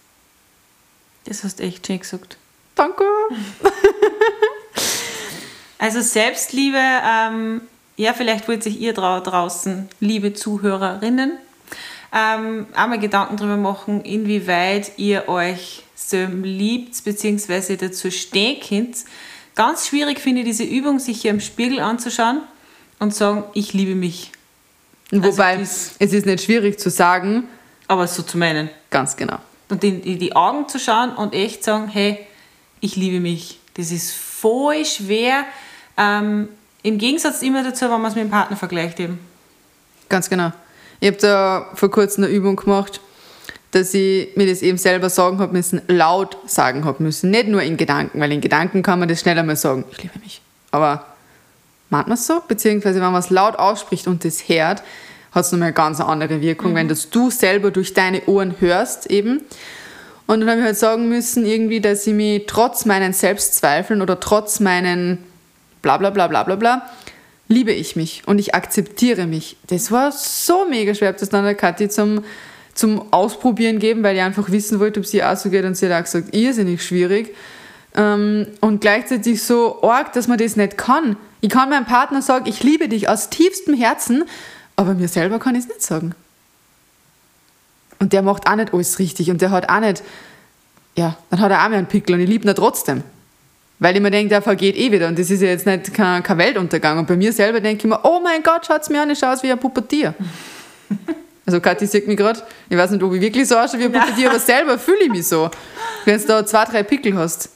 [1.25, 2.37] Das hast du echt schön gesagt.
[2.75, 3.03] Danke.
[5.79, 7.61] also Selbstliebe ähm,
[7.97, 11.33] ja, vielleicht wollt sich ihr draußen, liebe Zuhörerinnen,
[12.13, 18.97] ähm, einmal Gedanken darüber machen, inwieweit ihr euch so liebt, beziehungsweise dazu stehen könnt.
[19.55, 22.41] Ganz schwierig finde ich diese Übung, sich hier im Spiegel anzuschauen
[22.99, 24.31] und sagen, ich liebe mich.
[25.11, 27.45] Wobei, also es ist nicht schwierig zu sagen.
[27.87, 28.69] Aber so zu meinen.
[28.89, 29.37] Ganz genau.
[29.69, 32.25] Und in, in die Augen zu schauen und echt sagen, hey,
[32.81, 33.59] ich liebe mich.
[33.75, 35.45] Das ist voll schwer.
[35.97, 36.49] Ähm,
[36.85, 39.19] im Gegensatz immer dazu, wenn man es mit dem Partner vergleicht eben.
[40.07, 40.51] Ganz genau.
[40.99, 43.01] Ich habe da vor kurzem eine Übung gemacht,
[43.71, 47.31] dass ich mir das eben selber sagen habe müssen, laut sagen habe müssen.
[47.31, 50.19] Nicht nur in Gedanken, weil in Gedanken kann man das schneller mal sagen, ich liebe
[50.19, 50.41] mich.
[50.69, 51.05] Aber
[51.89, 52.41] meint man es so?
[52.47, 54.83] Beziehungsweise wenn man es laut ausspricht und das hört,
[55.31, 56.75] hat es nochmal eine ganz andere Wirkung, mhm.
[56.75, 59.41] wenn das du selber durch deine Ohren hörst eben.
[60.27, 64.19] Und dann habe ich halt sagen müssen, irgendwie, dass ich mich trotz meinen Selbstzweifeln oder
[64.19, 65.23] trotz meinen
[65.85, 66.89] bla bla bla bla bla bla,
[67.47, 69.55] liebe ich mich und ich akzeptiere mich.
[69.67, 71.13] Das war so mega schwer.
[71.13, 72.23] Das dann der Kathi zum,
[72.73, 75.85] zum Ausprobieren geben, weil ich einfach wissen wollte, ob sie auch so geht und sie
[75.85, 77.35] hat auch gesagt, irrsinnig schwierig.
[77.95, 81.17] Ähm, und gleichzeitig so arg, dass man das nicht kann.
[81.39, 84.23] Ich kann meinem Partner sagen, ich liebe dich aus tiefstem Herzen,
[84.75, 86.15] aber mir selber kann ich es nicht sagen.
[87.99, 90.01] Und der macht auch nicht alles richtig und der hat auch nicht,
[90.97, 93.03] ja, dann hat er auch mehr einen Pickel und ich liebe ihn trotzdem.
[93.79, 96.23] Weil ich mir denke, der vergeht eh wieder und das ist ja jetzt nicht kein,
[96.23, 96.97] kein Weltuntergang.
[96.99, 99.33] Und bei mir selber denke ich mir, oh mein Gott, schaut mir an, ich schaue
[99.33, 100.13] aus wie ein Puppetier.
[101.45, 103.91] also Kathi sieht mich gerade, ich weiß nicht, ob ich wirklich so ausschaue wie ein
[103.91, 105.49] Puppetier, aber selber fühle ich mich so.
[106.05, 107.49] Wenn du da zwei, drei Pickel hast.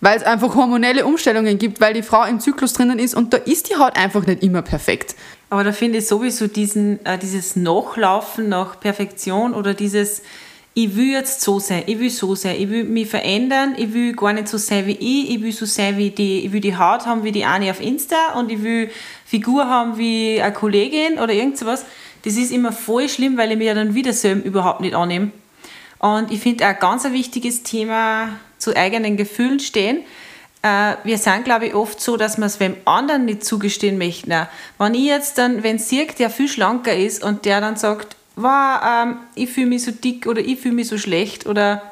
[0.00, 3.38] Weil es einfach hormonelle Umstellungen gibt, weil die Frau im Zyklus drinnen ist und da
[3.38, 5.14] ist die Haut einfach nicht immer perfekt.
[5.50, 10.22] Aber da finde ich sowieso diesen, äh, dieses Nachlaufen nach Perfektion oder dieses
[10.76, 14.12] ich will jetzt so sein, ich will so sein, ich will mich verändern, ich will
[14.12, 16.76] gar nicht so sein wie ich, ich will so sein wie die, ich will die
[16.76, 18.90] Haut haben wie die eine auf Insta und ich will
[19.24, 21.84] Figur haben wie eine Kollegin oder irgend sowas.
[22.24, 25.30] Das ist immer voll schlimm, weil ich mir dann wieder selber überhaupt nicht annehme.
[26.00, 30.00] Und ich finde auch ein ganz wichtiges Thema zu eigenen Gefühlen stehen.
[30.62, 34.34] Äh, wir sind, glaube ich, oft so, dass wir es wem anderen nicht zugestehen möchten.
[34.78, 38.80] Wenn ich jetzt dann, wenn sie der viel schlanker ist und der dann sagt, wow,
[38.84, 41.82] ähm, ich fühle mich so dick oder ich fühle mich so schlecht oder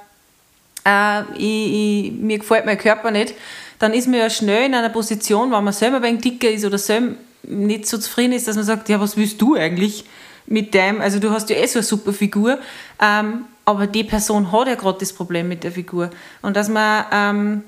[0.85, 3.35] äh, ich, ich, mir gefällt mein Körper nicht,
[3.79, 6.65] dann ist man ja schnell in einer Position, wenn man selber ein wenig dicker ist
[6.65, 10.05] oder selber nicht so zufrieden ist, dass man sagt, ja, was willst du eigentlich
[10.47, 11.01] mit dem?
[11.01, 12.59] Also du hast ja eh so eine super Figur,
[13.01, 16.11] ähm, aber die Person hat ja gerade das Problem mit der Figur.
[16.43, 17.63] Und dass man ähm,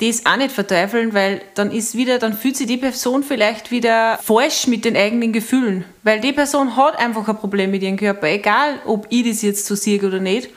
[0.00, 4.18] das auch nicht verteufeln, weil dann ist wieder, dann fühlt sich die Person vielleicht wieder
[4.22, 5.84] falsch mit den eigenen Gefühlen.
[6.02, 9.66] Weil die Person hat einfach ein Problem mit ihrem Körper, egal ob ich das jetzt
[9.66, 10.50] so sehe oder nicht.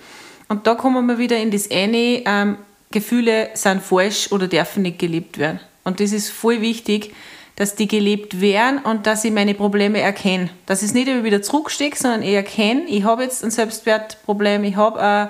[0.48, 2.58] Und da kommen wir wieder in das eine, ähm,
[2.92, 5.60] Gefühle sind falsch oder dürfen nicht gelebt werden.
[5.84, 7.14] Und das ist voll wichtig,
[7.56, 10.50] dass die gelebt werden und dass ich meine Probleme erkenne.
[10.66, 14.64] Dass ich es nicht immer wieder zurückstecke, sondern ich erkenne, ich habe jetzt ein Selbstwertproblem,
[14.64, 15.30] ich habe ein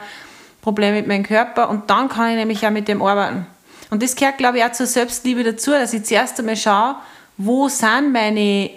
[0.62, 3.46] Problem mit meinem Körper und dann kann ich nämlich auch mit dem arbeiten.
[3.90, 6.96] Und das gehört, glaube ich, auch zur Selbstliebe dazu, dass ich zuerst einmal schaue,
[7.38, 8.70] wo sind meine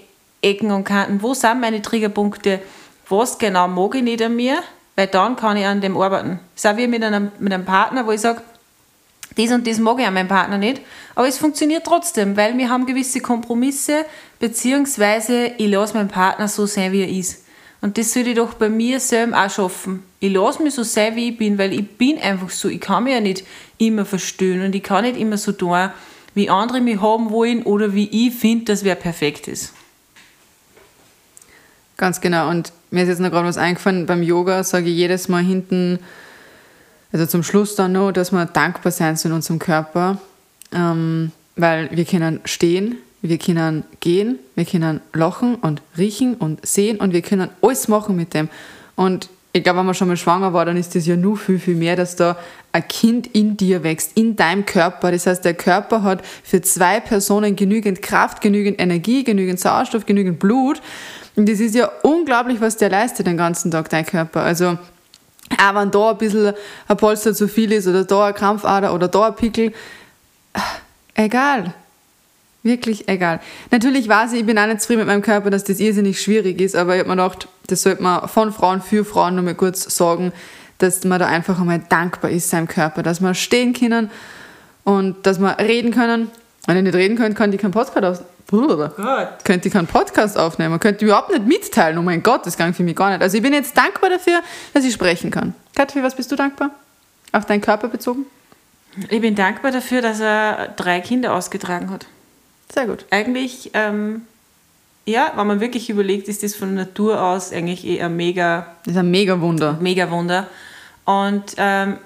[0.43, 2.61] Ecken und Kanten, wo sind meine Triggerpunkte,
[3.09, 4.59] was genau mag ich nicht an mir,
[4.97, 6.41] weil dann kann ich an dem arbeiten.
[6.55, 8.43] Das ist auch wie mit einem, mit einem Partner, wo ich sage,
[9.37, 10.81] das und das mag ich an meinem Partner nicht,
[11.15, 14.05] aber es funktioniert trotzdem, weil wir haben gewisse Kompromisse,
[14.41, 17.45] beziehungsweise ich lasse meinen Partner so sein, wie er ist.
[17.81, 20.03] Und das sollte ich doch bei mir selber auch schaffen.
[20.19, 22.69] Ich lasse mich so sein, wie ich bin, weil ich bin einfach so.
[22.69, 23.45] Ich kann mich ja nicht
[23.79, 25.91] immer verstehen und ich kann nicht immer so tun,
[26.35, 29.73] wie andere mich haben wollen oder wie ich finde, dass wer perfekt ist.
[31.97, 32.49] Ganz genau.
[32.49, 34.07] Und mir ist jetzt noch gerade was eingefallen.
[34.07, 35.99] Beim Yoga sage ich jedes Mal hinten,
[37.13, 40.19] also zum Schluss dann noch, dass wir dankbar sein zu unserem Körper,
[40.73, 46.99] ähm, weil wir können stehen, wir können gehen, wir können lachen und riechen und sehen
[46.99, 48.49] und wir können alles machen mit dem.
[48.95, 51.59] Und ich glaube, wenn man schon mal schwanger war, dann ist das ja nur viel,
[51.59, 52.37] viel mehr, dass da
[52.73, 55.11] ein Kind in dir wächst, in deinem Körper.
[55.11, 60.39] Das heißt, der Körper hat für zwei Personen genügend Kraft, genügend Energie, genügend Sauerstoff, genügend
[60.39, 60.83] Blut.
[61.35, 64.43] Und das ist ja unglaublich, was der leistet den ganzen Tag, dein Körper.
[64.43, 64.77] Also,
[65.57, 66.53] auch wenn da ein bisschen
[66.87, 69.73] ein Polster zu viel ist oder da ein Krampfader oder da ein Pickel,
[71.15, 71.73] egal.
[72.63, 73.41] Wirklich egal.
[73.71, 76.61] Natürlich weiß ich, ich bin auch nicht zufrieden mit meinem Körper, dass das irrsinnig schwierig
[76.61, 79.55] ist, aber ich habe mir gedacht, das sollte man von Frauen für Frauen nur mal
[79.55, 80.33] kurz sagen,
[80.79, 84.11] dass man da einfach einmal dankbar ist seinem Körper, dass man stehen können
[84.85, 86.31] und dass man reden können.
[86.67, 88.91] Wenn ich nicht reden könnte, kann ich keinen Podcast aufnehmen.
[89.45, 91.99] Könnte ich keinen Podcast aufnehmen, könnte ich überhaupt nicht mitteilen.
[91.99, 93.23] Oh mein Gott, das ging für mich gar nicht.
[93.23, 94.41] Also ich bin jetzt dankbar dafür,
[94.73, 95.55] dass ich sprechen kann.
[95.75, 96.71] Katja, was bist du dankbar?
[97.33, 98.27] Auf deinen Körper bezogen?
[99.11, 102.07] Ich bin dankbar dafür, dass er drei Kinder ausgetragen hat.
[102.73, 103.07] Sehr gut.
[103.11, 104.23] Eigentlich, ähm,
[105.07, 108.67] ja, wenn man wirklich überlegt, ist das von Natur aus eigentlich eh ein mega...
[108.85, 109.79] Das ist ein mega Wunder.
[109.81, 110.47] Mega Wunder.
[111.05, 111.97] Und ähm,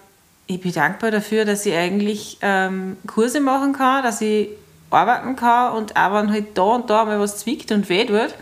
[0.46, 4.50] ich bin dankbar dafür, dass ich eigentlich ähm, Kurse machen kann, dass ich
[4.90, 8.34] arbeiten kann und auch wenn halt da und da mal was zwickt und weh tut.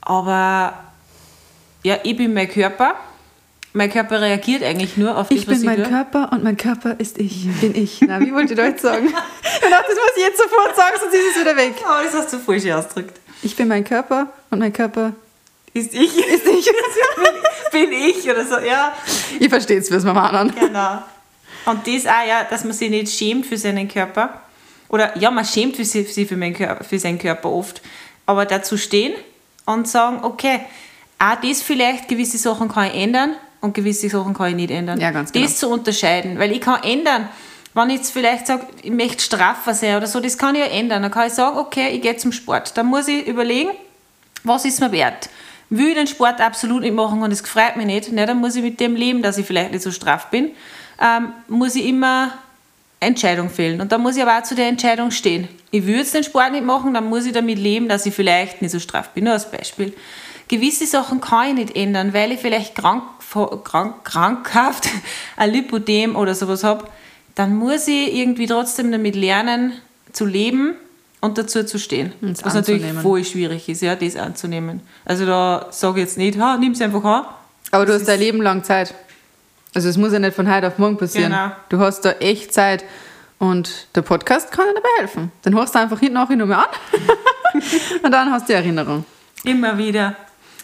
[0.00, 0.72] Aber
[1.82, 2.94] ja, ich bin mein Körper
[3.72, 7.18] mein Körper reagiert eigentlich nur auf das, Ich bin mein Körper und mein Körper ist
[7.18, 8.00] ich, bin ich.
[8.00, 9.12] Na, wie wollt ihr das sagen?
[9.12, 11.74] dachte, das muss ich jetzt sofort sagen, sonst ist es wieder weg.
[11.82, 13.20] Oh, das hast du falsch ausgedrückt.
[13.42, 15.12] Ich bin mein Körper und mein Körper
[15.74, 16.16] ist ich.
[16.28, 16.70] Ist ich.
[17.72, 18.92] bin ich oder so, ja.
[19.38, 20.52] Ich verstehe es, was wir machen.
[20.58, 21.02] Genau.
[21.66, 24.42] Und das auch, ja, dass man sich nicht schämt für seinen Körper.
[24.88, 27.82] Oder ja, man schämt sich für, für, Körper, für seinen Körper oft.
[28.24, 29.12] Aber dazu stehen
[29.66, 30.60] und sagen, okay,
[31.18, 35.00] auch das vielleicht, gewisse Sachen kann ich ändern und gewisse Sachen kann ich nicht ändern.
[35.00, 35.44] Ja, ganz genau.
[35.44, 37.28] Das zu unterscheiden, weil ich kann ändern,
[37.74, 40.66] wenn ich jetzt vielleicht sage, ich möchte straffer sein oder so, das kann ich ja
[40.66, 41.02] ändern.
[41.02, 42.76] Dann kann ich sagen, okay, ich gehe zum Sport.
[42.76, 43.70] Dann muss ich überlegen,
[44.42, 45.28] was ist mir wert.
[45.70, 48.56] Will ich den Sport absolut nicht machen und es freut mich nicht, ne, dann muss
[48.56, 50.52] ich mit dem leben, dass ich vielleicht nicht so straff bin.
[51.00, 52.32] Ähm, muss ich immer
[53.00, 53.80] Entscheidung fällen.
[53.80, 55.48] Und dann muss ich aber auch zu der Entscheidung stehen.
[55.70, 58.62] Ich will jetzt den Sport nicht machen, dann muss ich damit leben, dass ich vielleicht
[58.62, 59.24] nicht so straff bin.
[59.24, 59.94] Nur als Beispiel.
[60.48, 63.02] Gewisse Sachen kann ich nicht ändern, weil ich vielleicht krank
[63.64, 64.88] krank, krankhaft
[65.36, 66.88] ein Lipodem oder sowas habe,
[67.34, 69.72] dann muss ich irgendwie trotzdem damit lernen
[70.12, 70.74] zu leben
[71.20, 72.12] und dazu zu stehen.
[72.20, 74.80] Und was natürlich voll schwierig ist, ja, das anzunehmen.
[75.04, 77.24] Also da sage ich jetzt nicht, ha, nimm es einfach an.
[77.70, 78.94] Aber du das hast dein Leben lang Zeit.
[79.74, 81.32] Also es muss ja nicht von heute auf morgen passieren.
[81.32, 81.50] Genau.
[81.68, 82.84] Du hast da echt Zeit.
[83.38, 85.30] Und der Podcast kann dir dabei helfen.
[85.42, 87.10] Dann hörst du einfach hinten auch nochmal an.
[88.02, 89.04] und dann hast du die Erinnerung.
[89.44, 90.16] Immer wieder.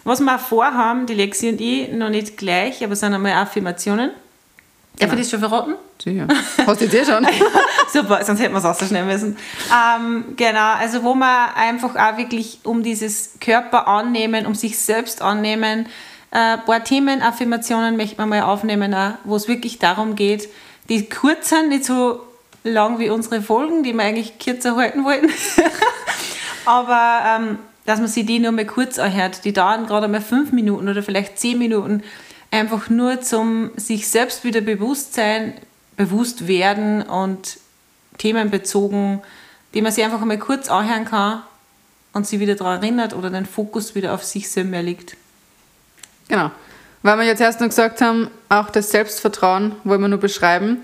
[0.05, 4.11] Was wir auch vorhaben, die Lexi und ich, noch nicht gleich, aber sind einmal Affirmationen.
[4.97, 5.15] Darf Genau.
[5.15, 5.75] ich das schon verraten?
[6.03, 6.29] Sicher.
[6.67, 7.27] Hast du dir schon?
[7.93, 9.37] Super, sonst hätten wir es rausschneiden müssen.
[9.73, 15.21] Ähm, genau, also wo man einfach auch wirklich um dieses Körper annehmen, um sich selbst
[15.23, 15.87] annehmen,
[16.31, 20.49] äh, ein paar Themen, Affirmationen möchte man mal aufnehmen, wo es wirklich darum geht,
[20.89, 22.21] die kurz sind, nicht so
[22.63, 25.29] lang wie unsere Folgen, die wir eigentlich kürzer halten wollten,
[26.67, 29.45] aber ähm, dass man sich die nur mal kurz anhört.
[29.45, 32.03] Die dauern gerade mal fünf Minuten oder vielleicht zehn Minuten,
[32.51, 35.55] einfach nur zum sich selbst wieder bewusst sein,
[35.97, 37.59] bewusst werden und
[38.19, 39.23] themenbezogen,
[39.75, 41.43] die man sich einfach einmal kurz anhören kann
[42.13, 45.17] und sich wieder daran erinnert oder den Fokus wieder auf sich selber legt.
[46.29, 46.51] Genau.
[47.03, 50.79] Weil wir jetzt erst noch gesagt haben, auch das Selbstvertrauen wollen wir nur beschreiben.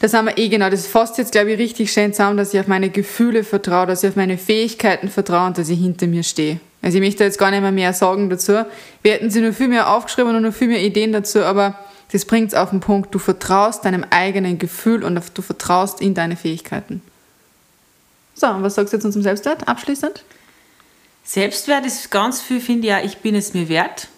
[0.00, 0.70] Das haben wir eh genau.
[0.70, 4.02] Das fasst jetzt, glaube ich, richtig schön zusammen, dass ich auf meine Gefühle vertraue, dass
[4.04, 6.60] ich auf meine Fähigkeiten vertraue und dass ich hinter mir stehe.
[6.82, 8.64] Also ich möchte jetzt gar nicht mehr mehr sagen dazu.
[9.02, 11.78] Wir hätten sie nur viel mehr aufgeschrieben und noch viel mehr Ideen dazu, aber
[12.12, 13.12] das bringt es auf den Punkt.
[13.14, 17.02] Du vertraust deinem eigenen Gefühl und du vertraust in deine Fähigkeiten.
[18.34, 20.22] So, und was sagst du jetzt zum Selbstwert abschließend?
[21.24, 24.08] Selbstwert ist ganz viel, finde ich, auch, ich bin es mir wert.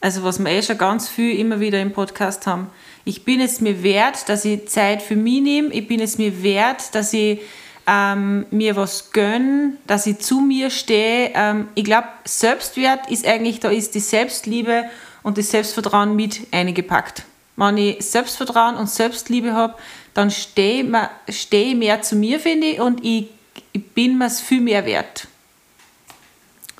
[0.00, 2.68] Also was wir eh schon ganz viel immer wieder im Podcast haben.
[3.04, 5.68] Ich bin es mir wert, dass ich Zeit für mich nehme.
[5.72, 7.40] Ich bin es mir wert, dass ich
[7.86, 11.32] ähm, mir was gönne, dass ich zu mir stehe.
[11.34, 14.84] Ähm, ich glaube, Selbstwert ist eigentlich, da ist die Selbstliebe
[15.22, 17.24] und das Selbstvertrauen mit eingepackt.
[17.56, 19.74] Wenn ich Selbstvertrauen und Selbstliebe habe,
[20.14, 20.84] dann stehe
[21.26, 23.28] ich steh mehr zu mir, finde ich, und ich,
[23.72, 25.28] ich bin mir viel mehr wert.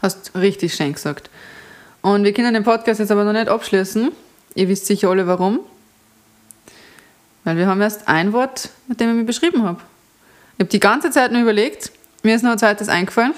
[0.00, 1.30] Hast richtig schön gesagt.
[2.02, 4.10] Und wir können den Podcast jetzt aber noch nicht abschließen.
[4.54, 5.60] Ihr wisst sicher alle warum.
[7.44, 9.80] Weil wir haben erst ein Wort, mit dem ich mich beschrieben habe.
[10.56, 13.34] Ich habe die ganze Zeit nur überlegt, mir ist noch ein zweites eingefallen.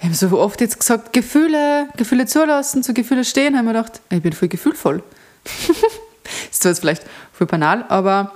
[0.00, 4.00] Wir haben so oft jetzt gesagt, Gefühle, Gefühle zulassen, zu Gefühle stehen, haben wir gedacht,
[4.10, 5.02] ich bin voll gefühlvoll.
[6.50, 8.32] ist zwar jetzt vielleicht voll banal, aber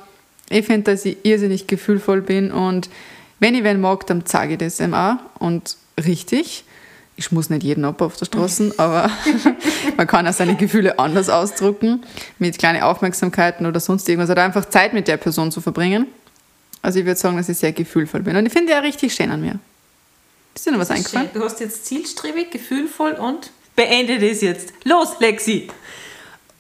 [0.51, 2.91] ich finde, dass ich irrsinnig gefühlvoll bin und
[3.41, 6.65] wenn ich wen mag, dann zeige ich das ihm auch und richtig.
[7.17, 9.09] Ich muss nicht jeden ab auf der Straße, aber
[9.97, 12.03] man kann auch seine Gefühle anders ausdrücken,
[12.39, 16.07] mit kleinen Aufmerksamkeiten oder sonst irgendwas, oder einfach Zeit mit der Person zu verbringen.
[16.83, 18.37] Also ich würde sagen, dass ich sehr gefühlvoll bin.
[18.37, 19.59] Und ich finde ja richtig schön an mir.
[20.55, 21.31] Ist dir noch was eingefallen?
[21.33, 24.73] Du hast jetzt zielstrebig, gefühlvoll und beende das jetzt.
[24.85, 25.69] Los, Lexi!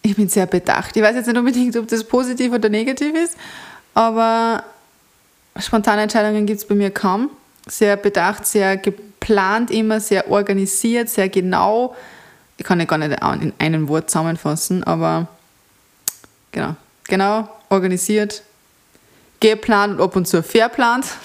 [0.02, 0.96] Ich bin sehr bedacht.
[0.96, 3.36] Ich weiß jetzt nicht unbedingt, ob das positiv oder negativ ist,
[3.94, 4.64] aber
[5.58, 7.30] spontane Entscheidungen gibt es bei mir kaum.
[7.66, 11.96] Sehr bedacht, sehr geplant immer, sehr organisiert, sehr genau.
[12.56, 15.28] Ich kann ja gar nicht in einem Wort zusammenfassen, aber
[16.52, 16.76] genau.
[17.06, 18.42] Genau, organisiert,
[19.40, 21.06] geplant und ab und zu verplant.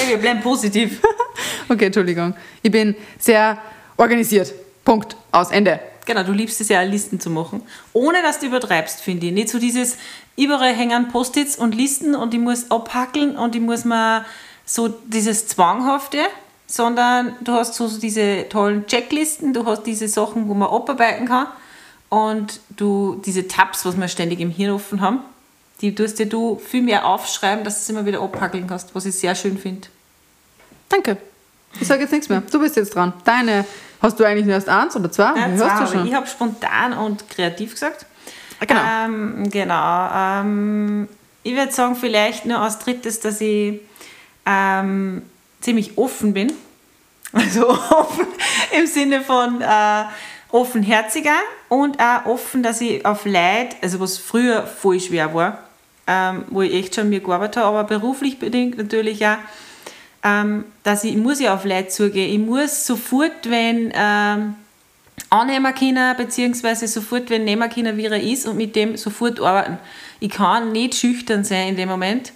[0.00, 1.00] Ja, wir bleiben positiv.
[1.68, 2.34] Okay, Entschuldigung.
[2.62, 3.58] Ich bin sehr
[3.96, 4.54] organisiert.
[4.84, 5.16] Punkt.
[5.30, 5.50] Aus.
[5.50, 5.80] Ende.
[6.06, 7.62] Genau, du liebst es ja, Listen zu machen.
[7.92, 9.32] Ohne, dass du übertreibst, finde ich.
[9.32, 9.98] Nicht so dieses
[10.36, 14.24] überall hängen Post-its und Listen und ich muss abhackeln und ich muss mal
[14.68, 16.18] so dieses Zwanghafte,
[16.66, 21.46] sondern du hast so diese tollen Checklisten, du hast diese Sachen, wo man abarbeiten kann
[22.10, 25.20] und du diese Tabs, was wir ständig im Hirn offen haben,
[25.80, 29.06] die tust dir du viel mehr aufschreiben, dass du es immer wieder abhackeln kannst, was
[29.06, 29.88] ich sehr schön finde.
[30.90, 31.16] Danke.
[31.80, 32.42] Ich sage jetzt nichts mehr.
[32.50, 33.14] Du bist jetzt dran.
[33.24, 33.64] Deine,
[34.02, 35.34] hast du eigentlich nur erst eins oder zwei?
[35.34, 36.06] Wie zwei, hast du schon?
[36.06, 38.04] ich habe spontan und kreativ gesagt.
[38.60, 38.80] Genau.
[39.04, 40.10] Ähm, genau.
[40.12, 41.08] Ähm,
[41.42, 43.80] ich würde sagen, vielleicht nur als drittes, dass ich
[44.48, 45.22] ähm,
[45.60, 46.52] ziemlich offen bin.
[47.30, 48.26] Also offen
[48.72, 50.04] im Sinne von äh,
[50.50, 51.36] offenherziger
[51.68, 55.58] und auch offen, dass ich auf Leid, also was früher voll schwer war,
[56.06, 59.36] ähm, wo ich echt schon mir gearbeitet habe, aber beruflich bedingt natürlich auch,
[60.24, 62.32] ähm, dass ich, ich muss ja auf Leid zugehen.
[62.32, 64.54] Ich muss sofort, wenn ähm,
[65.28, 69.78] annehmen können, beziehungsweise sofort, wenn nehmen können, wie er ist und mit dem sofort arbeiten.
[70.20, 72.32] Ich kann nicht schüchtern sein in dem Moment.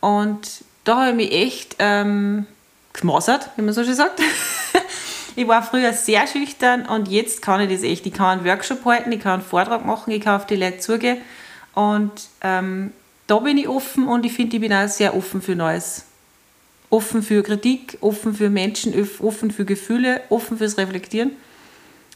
[0.00, 2.46] Und da habe ich mich echt ähm,
[2.92, 4.20] gemassert, wie man so schön sagt.
[5.36, 8.06] ich war früher sehr schüchtern und jetzt kann ich das echt.
[8.06, 10.78] Ich kann einen Workshop halten, ich kann einen Vortrag machen, ich kann auf die Leute
[10.78, 11.18] zugehen.
[11.74, 12.92] Und ähm,
[13.26, 16.04] da bin ich offen und ich finde, ich bin auch sehr offen für Neues.
[16.90, 21.32] Offen für Kritik, offen für Menschen, offen für Gefühle, offen fürs Reflektieren.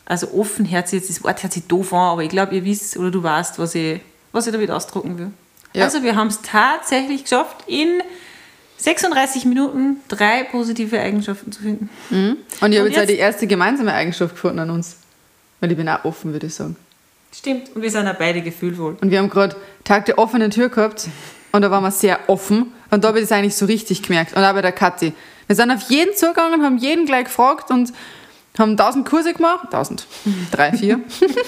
[0.05, 3.23] Also offenherzig, das Wort hört sich doof an, aber ich glaube, ihr wisst oder du
[3.23, 4.01] weißt, was ich,
[4.33, 5.31] was ich damit ausdrucken will.
[5.75, 5.85] Ja.
[5.85, 8.01] Also wir haben es tatsächlich geschafft, in
[8.79, 11.91] 36 Minuten drei positive Eigenschaften zu finden.
[12.11, 12.37] Mhm.
[12.61, 14.97] Und ich habe Und jetzt auch jetzt- die erste gemeinsame Eigenschaft gefunden an uns.
[15.61, 16.77] Weil ich bin auch offen, würde ich sagen.
[17.37, 18.97] Stimmt, und wir sind auch beide gefühlvoll.
[19.01, 21.09] Und wir haben gerade Tag der offenen Tür gehabt
[21.53, 22.73] und da waren wir sehr offen.
[22.91, 24.35] Und da habe ich das eigentlich so richtig gemerkt.
[24.35, 25.13] Und auch bei der Kathi.
[25.47, 27.93] Wir sind auf jeden zugegangen, haben jeden gleich gefragt und
[28.59, 30.07] haben 1000 Kurse gemacht, 1000,
[30.51, 31.01] drei, vier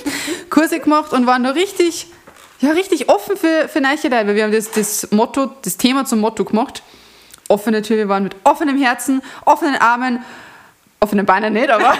[0.51, 2.07] Kurse gemacht und waren da richtig,
[2.61, 6.05] ja, richtig offen für, für neue Leute, weil wir haben das, das Motto, das Thema
[6.05, 6.83] zum Motto gemacht.
[7.51, 10.25] Offene Tür, wir waren mit offenem Herzen, offenen Armen,
[11.01, 11.95] offenen Beinen nicht, aber,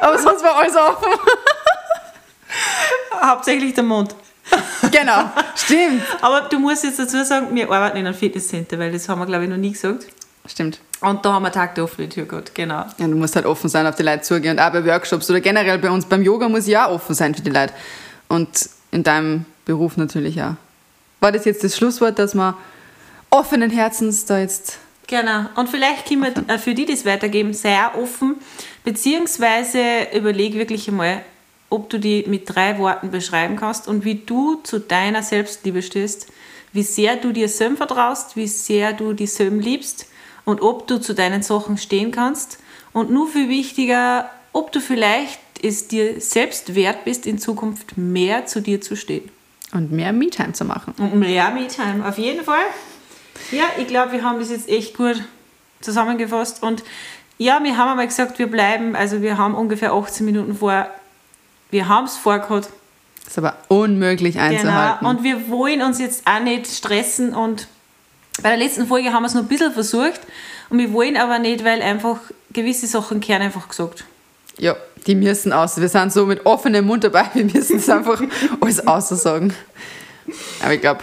[0.00, 1.12] aber sonst war alles offen.
[3.22, 4.16] Hauptsächlich der Mund.
[4.90, 6.02] Genau, stimmt.
[6.20, 9.26] Aber du musst jetzt dazu sagen, wir arbeiten in einem Fitnesscenter, weil das haben wir,
[9.26, 10.06] glaube ich, noch nie gesagt.
[10.46, 10.80] Stimmt.
[11.00, 12.84] Und da haben wir Tag der offenen Tür gehabt, genau.
[12.98, 14.52] Ja, du musst halt offen sein, auf die Leute zugehen.
[14.52, 17.34] Und auch bei Workshops oder generell bei uns beim Yoga muss ich auch offen sein
[17.34, 17.72] für die Leute.
[18.28, 20.54] Und in deinem Beruf natürlich auch.
[21.20, 22.54] War das jetzt das Schlusswort, dass man
[23.30, 24.78] offenen Herzens da jetzt.
[25.06, 25.46] Genau.
[25.54, 28.36] Und vielleicht können wir äh, für die das weitergeben, auch offen,
[28.84, 29.80] beziehungsweise
[30.14, 31.22] überleg wirklich einmal,
[31.70, 36.26] ob du die mit drei Worten beschreiben kannst und wie du zu deiner Selbstliebe stehst,
[36.72, 40.06] wie sehr du dir selbst vertraust, wie sehr du dich selbst liebst
[40.44, 42.58] und ob du zu deinen Sachen stehen kannst
[42.92, 48.46] und nur viel wichtiger, ob du vielleicht es dir selbst wert bist, in Zukunft mehr
[48.46, 49.30] zu dir zu stehen.
[49.72, 50.94] Und mehr Me-Time zu machen.
[50.98, 52.64] Und mehr Me-Time, auf jeden Fall.
[53.50, 55.22] Ja, ich glaube, wir haben das jetzt echt gut
[55.80, 56.82] zusammengefasst und
[57.38, 60.88] ja, wir haben einmal gesagt, wir bleiben, also wir haben ungefähr 18 Minuten vor
[61.70, 62.68] wir haben es vorgehabt.
[63.26, 64.98] Ist aber unmöglich einzuhalten.
[65.00, 65.10] Genau.
[65.10, 67.66] Und wir wollen uns jetzt auch nicht stressen und
[68.40, 70.20] bei der letzten Folge haben wir es noch ein bisschen versucht
[70.70, 72.18] und wir wollen aber nicht, weil einfach
[72.52, 74.04] gewisse Sachen kehren einfach gesagt.
[74.58, 74.76] Ja,
[75.06, 75.78] die müssen aus.
[75.80, 78.22] Wir sind so mit offenem Mund dabei, wir müssen es einfach
[78.60, 79.52] alles aussagen.
[80.62, 81.02] Aber ich glaube,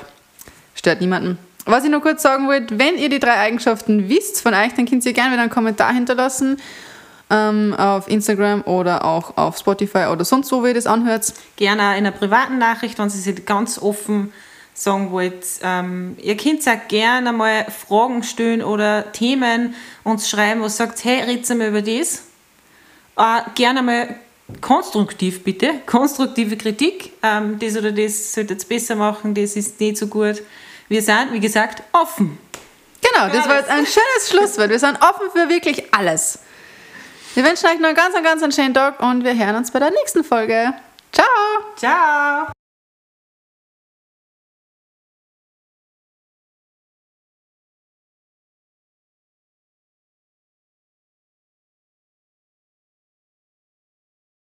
[0.75, 1.37] stört niemanden.
[1.65, 4.85] Was ich noch kurz sagen wollte, wenn ihr die drei Eigenschaften wisst von euch, dann
[4.85, 6.57] könnt ihr gerne wieder einen Kommentar hinterlassen
[7.29, 11.33] ähm, auf Instagram oder auch auf Spotify oder sonst wo, wie ihr das anhört.
[11.55, 14.33] Gerne in einer privaten Nachricht, wenn Sie sich ganz offen
[14.73, 15.45] sagen wollt.
[15.61, 21.03] Ähm, ihr könnt auch gerne mal Fragen stellen oder Themen uns schreiben, wo ihr sagt,
[21.03, 22.23] hey, redet mal über das.
[23.17, 24.15] Äh, gerne mal
[24.61, 27.13] konstruktiv bitte, konstruktive Kritik.
[27.21, 30.41] Ähm, das oder das sollte jetzt besser machen, das ist nicht so gut.
[30.87, 32.37] Wir sind, wie gesagt, offen.
[33.01, 34.69] Genau, das war jetzt ein schönes Schlusswort.
[34.69, 36.39] Wir sind offen für wirklich alles.
[37.35, 39.91] Wir wünschen euch noch einen ganz, ganz schönen Tag und wir hören uns bei der
[39.91, 40.73] nächsten Folge.
[41.11, 41.25] Ciao!
[41.75, 42.62] Ciao!